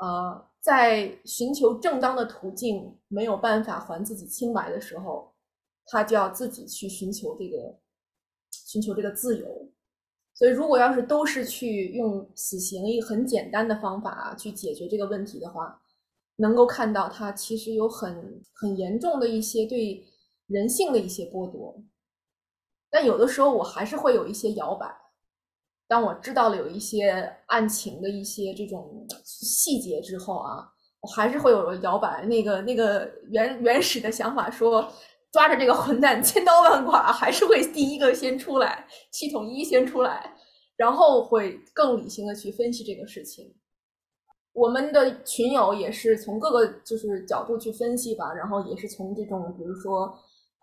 [0.00, 5.35] 呃，在寻求正当的途径没有办法还自己清白的时候。
[5.86, 7.78] 他就要自己去寻求这个，
[8.50, 9.72] 寻求这个自由。
[10.34, 15.80] 所以，如果要是都是去用死刑一个很简单的方法去解决这个问题的话，
[16.36, 20.04] 能够看到他其实有很很严重的一些对
[20.46, 21.82] 人性的一些剥夺。
[22.90, 24.94] 但有的时候，我还是会有一些摇摆。
[25.88, 30.68] 当我知道了有一些案情的一些这种细节之后啊，
[31.00, 32.26] 我还是会有摇摆。
[32.26, 34.92] 那个那个原原始的想法说。
[35.36, 40.34] 抓着这个混蛋，千刀万剐，还是会第一个先出来，系统一先出来，
[40.78, 43.54] 然后会更理性的去分析这个事情。
[44.54, 50.10] 我们的群友也是从各个就是角度去分析吧，然后也是从这种比如说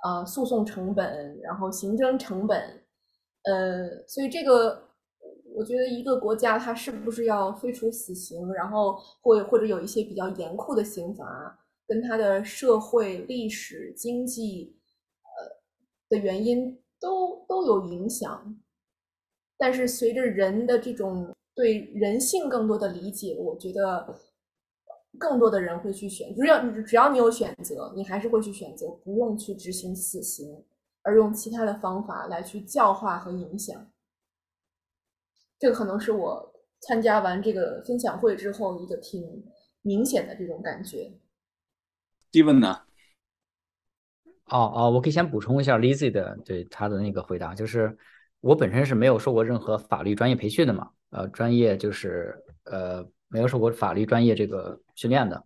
[0.03, 2.59] 呃诉讼成本，然后行政成本，
[3.43, 4.85] 呃，所以这个
[5.55, 11.59] 我觉得一个国家它是不是要废除死刑，然后或或者有一些比较严酷的刑罚。
[11.93, 14.75] 跟他的社会、历史、经济，
[15.21, 15.61] 呃
[16.09, 18.59] 的原因都都有影响，
[19.59, 24.19] 但是随着人的这种对人性更多的理解，我觉得
[25.19, 30.65] 更多的人会去选，只要只要你有选择，你还是会去选择不用去执行死刑，
[31.03, 33.87] 而用其他的方法来去教化和影响。
[35.59, 39.45] 这个可能是我参加完这个分享会之后一个挺
[39.83, 41.11] 明显的这种感觉。
[42.33, 42.79] 提问呢？
[44.45, 47.95] 哦哦，我可以先补充一下 Lizzy 的对他的那个回答，就是
[48.41, 55.43] 我本身是没有受过任何法律专业培训的嘛，呃，专业就是呃没有受过法律专业这个训练的，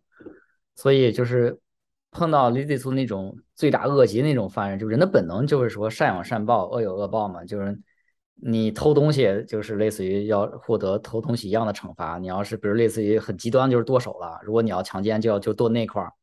[0.76, 1.60] 所以就是
[2.10, 7.78] 碰到 Lizzy 说那种罪大恶极那种犯人，就人的本能就是说善有善报，恶有恶报嘛，就是
[8.36, 16.14] 你偷东西就是类似于要获得偷东西一样的惩罚，你要是比如类似于很极端就是剁手了，如果你要强奸就要就剁那块儿。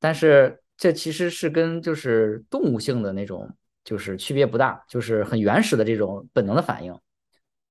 [0.00, 6.98] 但是这其实是跟就是动物性的那种就是区别不大，就是很原始的这种本能的反应。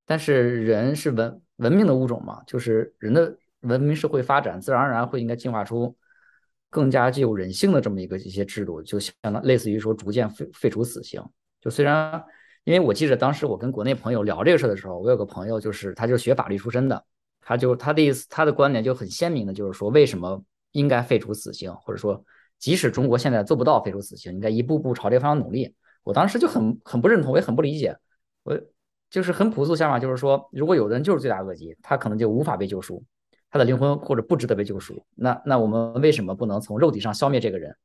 [0.05, 5.97] 但是人是文文明的物种嘛，就是人的文明社会发展，自然而然会应该进化出
[6.69, 11.19] 更加具有人性的这么一个一些制度，就相当类似于说逐渐废废除死刑。
[11.59, 12.23] 就虽然
[12.63, 17.03] 因为我记得当时我跟国内朋友聊这个事儿的时候，我有个朋友就是他就学法律出身的，
[17.41, 20.43] 他就他的意思他的观点就很鲜明的，就是说为什么。
[20.71, 22.23] 应该废除死刑，或者说，
[22.57, 25.73] 即使中国现在做不到废除死刑，应该一步步朝这个方向努力。
[26.03, 27.95] 我当时就很很不认同，我也很不理解。
[28.43, 28.59] 我
[29.09, 33.03] 就是很朴素想法，就是说，如果有的人就是罪大恶极，他可能就无法被救赎，
[33.49, 35.03] 他的灵魂或者不值得被救赎。
[35.15, 37.75] 那那我们为什么不能从肉体上消灭这个人，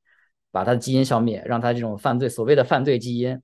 [0.50, 3.40] 把他的基因消灭，让他这种犯罪所谓的犯罪基因，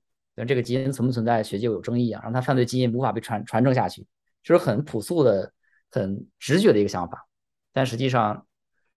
[0.46, 4.06] 这个基因存不存在，学界有争议啊，让他犯罪基因无法被传传承下去，
[4.42, 5.52] 就是很朴素的、
[5.90, 7.26] 很直觉的一个想法。
[7.72, 8.46] 但实际上，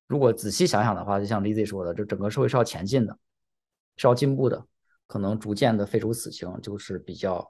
[0.07, 3.17] 如果仔细想想的话，就像 Lizzy 说的，这整个社会是要前进的，
[3.95, 4.65] 是要进步的，
[5.07, 7.49] 可能逐渐的废除死刑就是比较。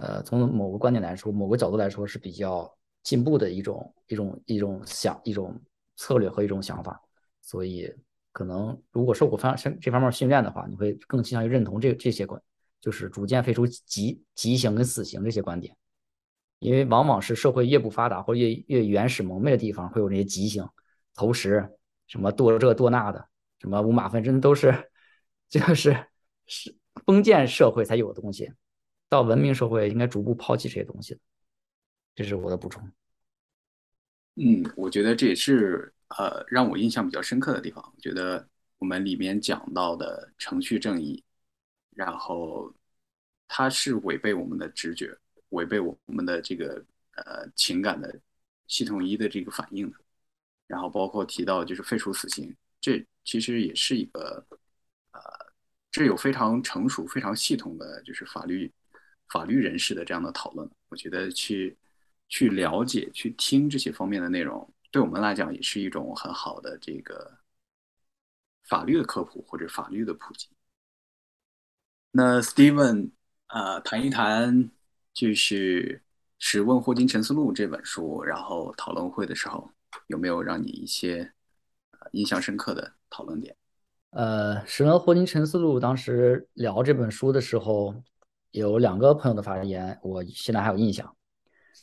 [0.00, 5.60] 呃，从某个观点来说，某个角度来说是比较进步的一种一种一种想一种
[5.96, 7.02] 策略和一种想法，
[7.42, 7.92] 所以
[8.30, 12.40] 可能如果受过方这这方面训练的话，你会更倾向于认同这这些观，
[12.80, 15.76] 就是逐渐废除极极刑跟死刑这些观点，
[16.60, 20.64] 因为往往是社会越不发达或越越原始蒙昧的地方，会有这些极刑、
[21.18, 21.68] 投石、
[22.06, 24.88] 什么剁这剁那的，什么五马分尸都是
[25.50, 26.06] 就是
[26.46, 28.52] 是封建社会才有的东西。
[29.08, 31.18] 到文明社会应该逐步抛弃这些东西
[32.14, 32.88] 这是我的补充。
[34.36, 37.82] 嗯，我觉得这也是呃让我印象比较深刻的地方。
[37.96, 38.48] 我觉得
[38.78, 41.24] 我们里面讲到的程序正义，
[41.96, 42.72] 然后
[43.48, 45.16] 它是违背我们的直觉，
[45.48, 46.84] 违背我们的这个
[47.16, 48.20] 呃情感的
[48.68, 49.96] 系统一的这个反应的。
[50.68, 54.46] 然后包括提到就是废除死刑，这其实也是一个
[55.10, 55.20] 呃，
[55.90, 58.72] 这有非常成熟、非常系统的就是法律。
[59.30, 61.76] 法律人士的这样的讨论，我觉得去
[62.30, 67.38] 去了解、去听这些方面的内容，对我们来讲也是一种很好的这个
[68.64, 70.48] 法律的科普或者法律的普及。
[72.10, 73.10] 那 Steven，
[73.48, 74.70] 呃，谈一谈
[75.12, 75.98] 就是
[76.38, 79.70] 《史问霍金沉思录》这本书，然后讨论会的时候
[80.06, 81.32] 有没有让你一些
[82.12, 83.56] 印象深刻的讨论点？
[84.10, 87.94] 呃，《史问霍金沉思录》当时聊这本书的时候。
[88.50, 91.14] 有两个朋友的发言，我现在还有印象，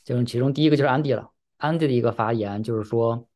[0.02, 1.30] 就是其中第一个就是安迪了。
[1.58, 3.28] 安迪的一个发言就是说，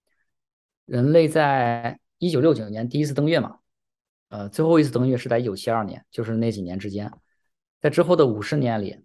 [0.85, 3.59] 人类在一九六九年第一次登月嘛，
[4.31, 7.13] 呃，最后一次登月是在一九七二年，就是那几年之间，
[7.81, 8.99] 在之后的五十年里，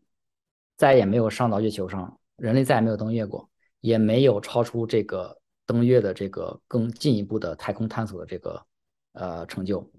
[0.75, 3.47] 再也没有上到月球上，人类再也没有登月过，
[3.79, 8.65] 也没有超出这个登月的这个更进一步的太空探索的这个
[9.13, 9.91] 呃成就。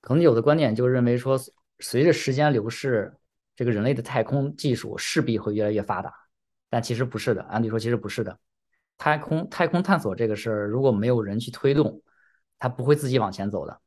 [0.00, 1.38] 可能有的观点就认为说。
[1.80, 3.12] 随着时间流逝，
[3.56, 6.14] 这个人类的太空技术势必会越来越发达，
[6.70, 7.42] 但其实不是的。
[7.42, 8.38] 安迪说，其实不是的。
[8.96, 12.00] 太空太空探索这个事儿，如果没有人去推动，
[12.60, 13.80] 它不会自己往前走的。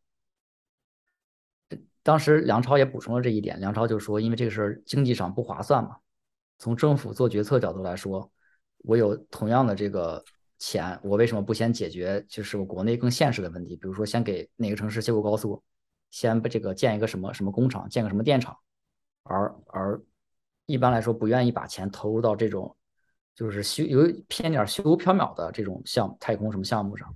[2.03, 5.95] 当时梁超也补充了这一点，梁超就说，因为这个事儿经济上不划算嘛。
[6.59, 8.30] 从政府做决策角度来说，
[8.80, 10.23] 我有同样的这个
[10.60, 13.76] 钱，我为什么不先解决就是我国内更现实的问题？
[13.76, 15.62] 比如说，先给哪个城市修个高速？
[16.10, 18.58] 先把这个建一个什么什么工厂，建个什么电厂，
[19.24, 20.01] 而而
[20.66, 22.76] 一般来说不愿意把钱投入到这种
[23.36, 27.14] 就是虚有偏点虚无缥缈的这种项太空什么项目上。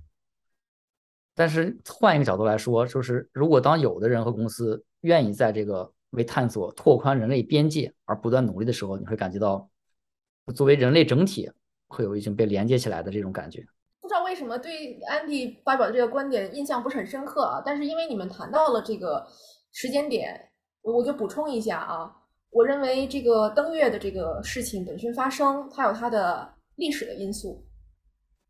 [1.34, 9.70] 但是换一个角度来说，就是如果当有的人和公司愿意在这个为探索拓宽人类边界而不断努力的时候，你会感觉到
[10.54, 11.50] 作为人类整体
[11.92, 13.62] 会有已经被连接起来的这种感觉。
[14.00, 19.24] 不知道为什么对安迪发表的这个观点印象不是很深刻啊，但是因为你们谈到了这个
[19.72, 22.10] 时间点，我就补充一下啊。
[22.50, 27.64] 我认为这个登月的这个事情本身发生，它有它的历史的因素，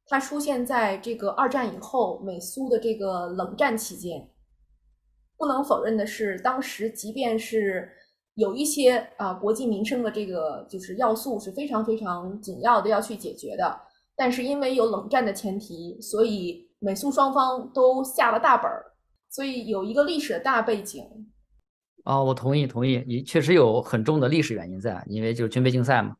[0.06, 4.28] 它出现在这个二战以后美苏的这个冷战期间。
[5.36, 7.92] 不能否认的是，当时即便是
[8.34, 13.80] 有一些啊国计民生的这个就是要素是非常非常紧要的要去解决的。
[14.14, 18.92] 但是因为有冷战的前提，所以美苏双方都下了大本儿，
[19.30, 21.04] 所以有一个历史的大背景。
[22.04, 26.14] 啊，我同意同意，你确实有很重的历史原因在，因为就是军备竞赛嘛。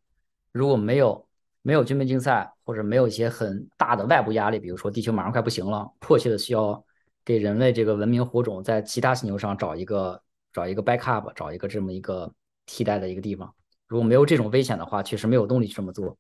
[0.53, 1.27] 如果没有
[1.61, 6.83] 没有军备竞赛，或者没有一些很大的外部压力，比如说地球马上快不行了，迫切的需要
[7.25, 10.21] 给人类这个文明火种在其他星球上找一个
[10.53, 12.33] 找一个 backup，找一个这么一个
[12.67, 13.55] 替代的一个地方。
[13.87, 16.17] 如果没有这种危险的话，确实没有动力去这么做。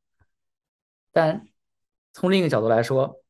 [1.12, 1.46] 但
[2.12, 3.20] 从另一个角度来说，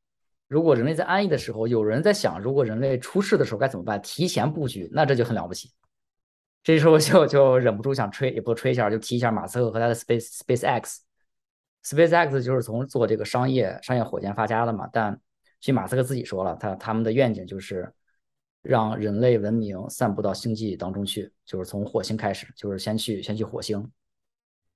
[0.49, 4.01] 如果人类在安逸的时候，有人在想，如果人类出事的时候该怎么办？
[4.03, 5.71] 提前布局，那这就很了不起。
[6.63, 11.01] 这时候就就忍不住想吹，也不吹一下，就提一下马斯克和他的 Space Space X。
[11.85, 14.89] Space X 就是从做这个商业商业火箭发家的嘛。
[14.93, 15.21] 但
[15.61, 17.93] 据马斯克自己说了，他他们的愿景就是
[18.63, 23.91] 让人类文明散布到星际当中去，就是从火星开始，就是先去先去火星。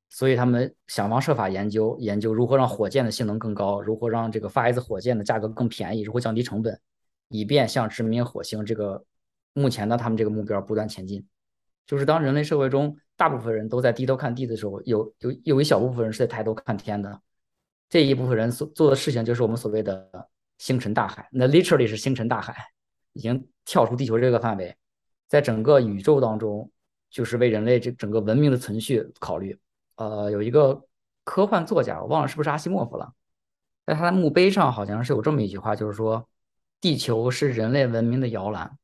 [0.09, 6.79] 所以他们想方设法研究研究如何让火箭的性能更高，如何让这个发一次火箭的价格更便宜，如何降低成本，
[7.29, 9.05] 以便向殖民火星这个
[9.53, 11.27] 目前的他们这个目标不断前进。
[11.87, 17.21] 就是当人类社会中大部分人都在低头看地的时候，有有有一小部分人是在抬头看天的。
[17.89, 20.29] 这一部分人所做的事情就是我们所谓的
[20.59, 22.57] 星辰大海，那 literally 是星辰大海，
[23.17, 24.77] 已经跳出地球这个范围，
[25.27, 26.71] 在整个宇宙当中，
[27.11, 29.59] 就是为人类这整个文明的存续考虑。
[29.97, 30.81] 呃，有一个
[31.25, 33.13] 科幻作家，我忘了是不是阿西莫夫了，
[33.87, 36.29] 在他的墓碑上好像是有这么一句话，就是说，
[36.81, 38.79] 地球是人类文明的摇篮，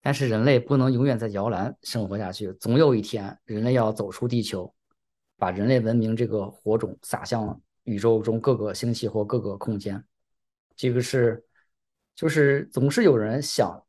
[0.00, 4.74] 但是人类不能永远在摇篮生活下去，总有一天人类要走出地球，
[5.36, 7.60] 把人类文明这个火种撒向。
[7.84, 10.02] 宇宙中各个星系或各个空间，
[10.74, 11.44] 这个是，
[12.14, 13.82] 就是总是有人想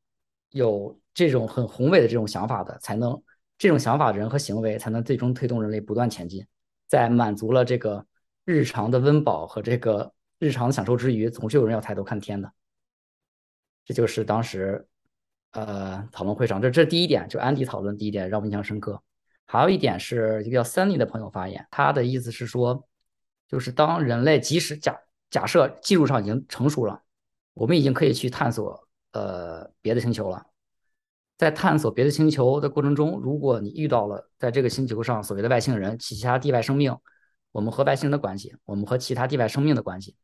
[0.51, 3.21] 有这种很宏伟的这种想法的，才能
[3.57, 6.45] 这种想法的人和行为才能最终推动人类不断前进，
[6.87, 8.05] 在满足了这个
[8.43, 12.51] 日常的温饱和这个日常的享受之余，总是有人要抬头看天的。
[13.85, 14.87] 这就是当时
[15.51, 19.01] 呃讨论会上，这这第一点，就安迪讨论第一点让我印象深刻。
[19.45, 22.87] 还有一点是一个叫 Sunny 的朋友发言，他的意思是说。
[23.47, 24.99] 就是当人类即使假
[25.29, 26.99] 假设技术上已经成熟了，
[27.55, 30.45] 我们已经可以去探索呃别的星球了。
[31.37, 36.95] 在探索别的星球的过程中，如果你遇到了在这个星球上所谓的外星人、其他地外生命，
[37.51, 40.15] 我们和外星人的关系，我们和其他地外生命的关系。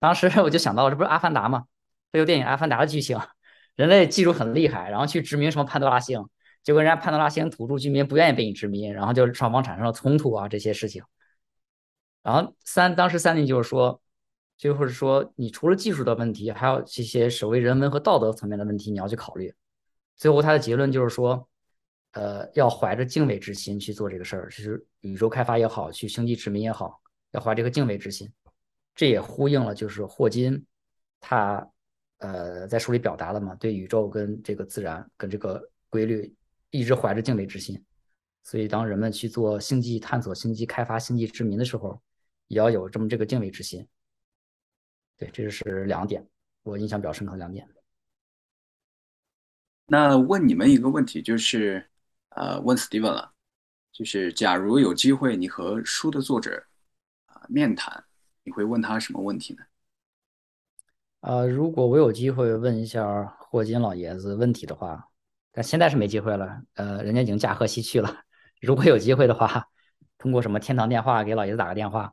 [0.00, 1.64] 当时 我就想到，这不是《阿凡达》吗？
[2.12, 3.18] 这部电影《阿凡达》的剧情，
[3.74, 6.28] 人类技术很厉害，然后去殖民什么潘多拉星，
[6.62, 11.02] 结果人家潘多拉星土著居民不愿意被你殖民，然后就双方产生了冲突啊这些事情。
[12.22, 14.01] 然后三当时三弟就是说，
[14.56, 19.52] 就是说，你除了技术的问题，还有这些所谓人文和道德层面的问题，你要去考虑。
[20.16, 21.48] 最后他的结论就是说，
[22.12, 27.00] 呃，要怀着敬畏之心去做这个事儿，就是宇宙开发也好，去星际殖民也好，
[27.32, 28.30] 要怀这个敬畏之心。
[28.94, 30.64] 这也呼应了就是霍金
[31.18, 31.66] 他
[32.18, 36.32] 呃在书里表达了嘛，对宇宙跟这个自然跟这个规律
[36.70, 37.82] 一直怀着敬畏之心。
[38.44, 42.00] 所以当人们去做星际探索、星际开发、星际殖民的时候，
[42.48, 43.86] 也要有这么这个敬畏之心，
[45.22, 46.26] 对，这就是两点，
[46.64, 47.68] 我印象比较深刻的两点。
[49.86, 51.88] 那问你们一个问题，就是
[52.30, 53.32] 呃，问 Steven 了，
[53.92, 56.64] 就是假如有机会你和书的作者
[57.26, 58.02] 啊面谈，
[58.42, 59.62] 你会问他什么问题呢？
[61.20, 65.08] 呃，如果我有机会问一下霍金老爷子问题的话，
[65.52, 68.24] 但现在是没机会了，呃，人家已经驾鹤西去了。
[68.60, 69.68] 如果有机会的话，
[70.18, 72.12] 通过什么天堂电话给老爷子打个电话。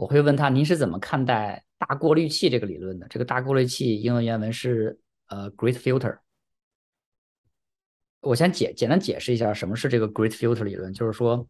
[0.00, 3.06] 我会问他，您是怎么看待大过滤器这个理论的？
[3.08, 6.20] 这个大过滤器英文原文是呃 Great Filter。
[8.20, 11.46] 我先解简单解释一下什么是这个 Great Filter 理论，就是说，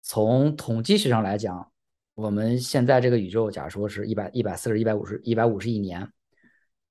[0.00, 1.72] 从统计学上来讲，
[2.14, 6.08] 我们现在这个宇宙，假如说是一百一百四十一百五十一百五十亿年，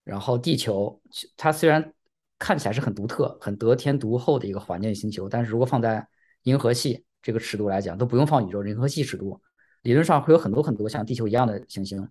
[0.04, 1.02] 然后地球
[1.38, 1.94] 它虽然
[2.38, 6.06] 看起来是很独特、很得天独厚的一个环境星球，但是如果放在
[6.44, 9.42] 银河系这个尺度来讲，都不用放宇宙，银河系尺度。
[9.88, 12.06] 理论上会有很多很多像地球一样的行星，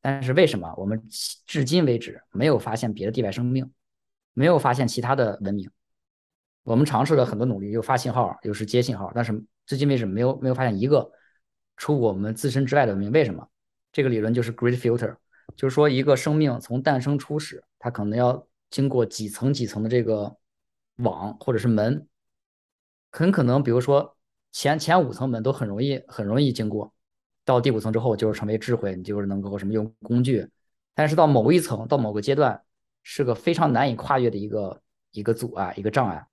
[0.00, 0.98] 但是为什么我们
[1.46, 3.70] 至今为止没有发现别的地外生命，
[4.32, 5.70] 没有发现其他的文明？
[6.62, 11.12] 我们尝试了很多努力，又发信号，又是接信号，但是至今为止没有没有发现一个
[11.76, 13.12] 除我们自身之外的文明。
[13.12, 13.46] 为什么？
[13.92, 15.16] 这个理论就是 Great Filter，
[15.54, 20.34] 就是说一个生命从诞生初始，它可能要经过几层几层的这个
[20.96, 22.08] 网或者是门，
[23.12, 24.16] 很可能比如说
[24.50, 26.94] 前前五层门都很容易很容易经过。
[27.48, 30.46] 到第五层之后，就是成为智慧，你就是能够什么用工具。
[30.94, 32.60] 但是到某一层，到某个阶段，
[33.02, 34.82] 是个非常难以跨越的一个
[35.12, 36.26] 一个阻碍，一个障碍。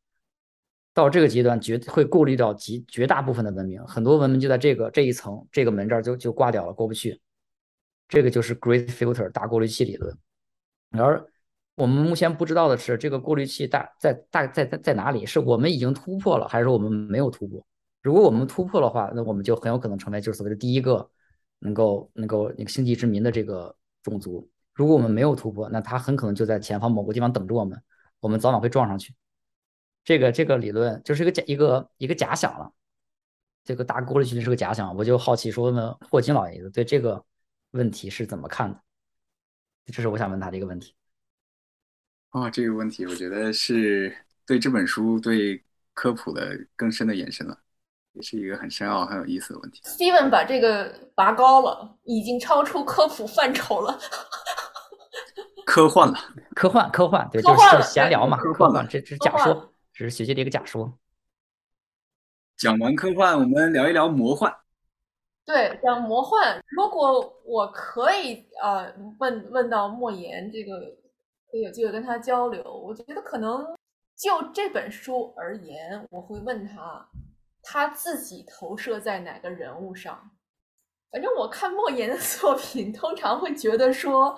[0.93, 7.22] 到这个阶段，绝会过滤掉极绝大部分的文明，很多文明就在这个这一层这个门这儿就就挂掉了，过不去。
[8.09, 10.18] 这个就是 Great Filter 大过滤器理论。
[10.91, 11.26] 而
[11.76, 15.26] 我们目前不知道的是，这个过滤器大在大在在在哪里？
[15.26, 17.66] 是我们已经突破了，还是我们没有突破？
[18.06, 21.10] 如果我们突破的话，那我们就很有可能成为就是所谓的第一个
[21.58, 24.47] 能够能够那个星际之民的这个种族。
[24.76, 27.82] 如果我们没有突破，那他很可能就在前方某个地方等着我们，
[28.20, 29.16] 我们早晚会撞上去。
[30.03, 32.72] 这个这个理论就是一个假一个一个假想了。
[33.64, 37.26] 这个大过滤器是个假想，我就好奇说问问霍金老爷子对这个
[37.72, 38.80] 问题是怎么看的？
[39.88, 40.93] 这是我想问他的一个问题。
[42.30, 45.64] 啊，这个问题我觉得是对这本书对
[45.95, 47.60] 科普的更深的延伸了。
[48.16, 49.82] 也是一个很深奥、很有意思的问题。
[49.84, 53.99] Steven 把这个拔高了，已经超出科普范畴了。
[55.66, 56.18] 科幻了，
[56.55, 60.97] 科幻，科幻，对，就是闲聊嘛，科幻，这这是假说，这是学习的一个假说。
[62.55, 64.55] 讲完科幻，我们聊一聊魔幻。
[65.43, 66.63] 对，讲魔幻。
[66.70, 70.80] 如果我可以呃问问到莫言这个，
[71.51, 73.66] 可以有机会跟他交流，我觉得可能
[74.16, 77.05] 就这本书而言，我会问他，
[77.68, 80.32] 他自己投射在哪个人物上？
[81.11, 84.38] 反正我看莫言的 作品，通常会觉得说，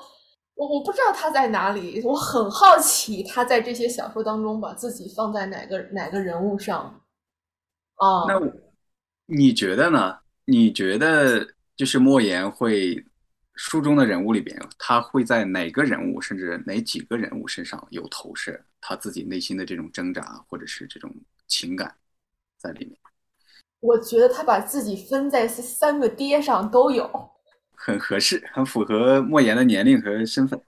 [0.55, 7.03] 我我不知道他在哪里，我很好奇他在这些小说当中把自己放在哪个哪个人物上。
[7.95, 8.39] 啊，那
[9.25, 10.19] 你觉得呢？
[10.45, 13.03] 你觉得就是莫言会
[13.55, 21.13] 书中的人物里边，他会在哪个人物，甚至哪几个人物身上有投射他自己内心的这种挣扎，或者是这种
[21.47, 21.93] 情感
[22.57, 22.97] 在里面？
[23.79, 27.09] 我觉得他把自己分在三个爹上都有，
[27.75, 30.59] 很合适，很符合莫言的年龄和身份。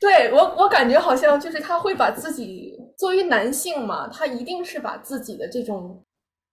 [0.00, 6.02] 对我，我感觉好像就是他会把自己作为男性嘛，他一定是把自己的这种。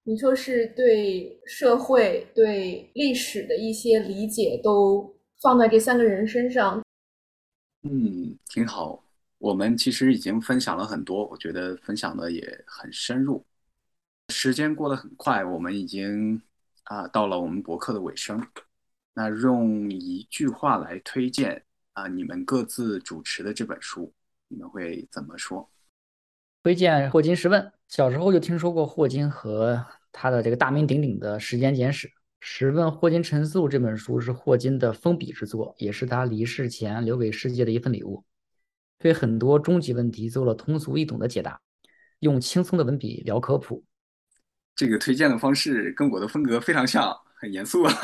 [0.04, 6.82] 你说是对社会、对历史的一些理解都放在这三个人身上，
[7.84, 9.04] 嗯，挺好。
[9.38, 13.46] 我们其实已经分享了很多，我觉得分享的也很深入。
[14.30, 16.42] 时间过得很快，我们已经
[16.84, 18.46] 啊到了我们博客的尾声。
[19.14, 21.64] 那用一句话来推荐
[21.94, 24.14] 啊你们各自主持的这本书，
[24.48, 25.70] 你们会怎么说？
[26.64, 27.72] 推荐霍金十问。
[27.88, 32.08] 小时候就听说过霍金和他的这个大名鼎鼎的《时间简史》。
[32.42, 38.26] 《十问霍金陈述》这本书是霍金的封笔之作，也是他离世前留给世界的一份礼物。
[39.00, 41.62] 对很多终极问题做了通俗易懂的解答，
[42.20, 43.86] 用轻松的文笔聊科普。
[44.78, 47.12] 这个推荐的方式跟我的风格非常像，
[47.42, 47.92] 很严肃啊。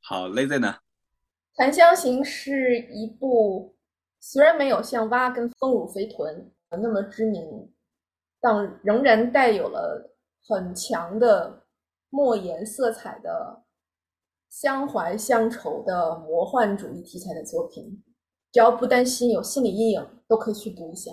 [0.00, 0.76] 好，Lazy 呢？
[1.56, 3.74] 《檀香刑》是一部。
[4.20, 7.72] 虽然没有像《蛙》跟《丰乳肥臀》那么知名，
[8.40, 10.14] 但仍然带有了
[10.46, 11.64] 很强的
[12.10, 13.62] 莫言色彩的
[14.50, 18.02] 相怀乡愁的魔幻主义题材的作品。
[18.52, 21.10] 只要不担心有心理阴影，都可以去读一下。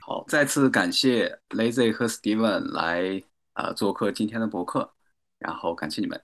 [0.00, 3.22] 好，再次感谢 Lazy 和 Steven 来
[3.54, 4.92] 呃做客今天的博客，
[5.38, 6.20] 然后感谢你们。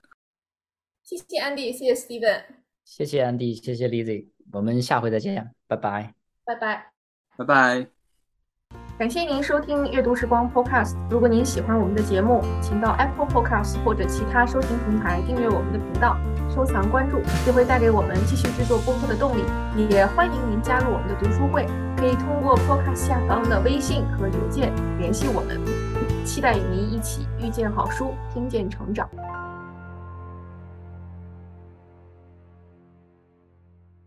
[1.03, 2.43] 谢谢 Andy，谢谢 Steven，
[2.83, 4.27] 谢谢 Andy，谢谢 Lazy。
[4.51, 6.13] 我们下回再见，拜拜，
[6.43, 6.91] 拜拜，
[7.37, 7.96] 拜拜。
[8.97, 10.95] 感谢您收听阅读时光 Podcast。
[11.07, 16.17] 如果您喜欢我们的节目，请到 Apple Podcast 或者其他收听平台订阅我们的频道，
[16.49, 19.43] 收藏关注，这会带给我们继续制作播客的动力。
[19.87, 25.61] 也欢迎您加入我们的读书会，可以通过 Podcast 下方的微信和邮件联系我们。
[26.25, 29.07] 期待与您一起遇见好书，听见成长。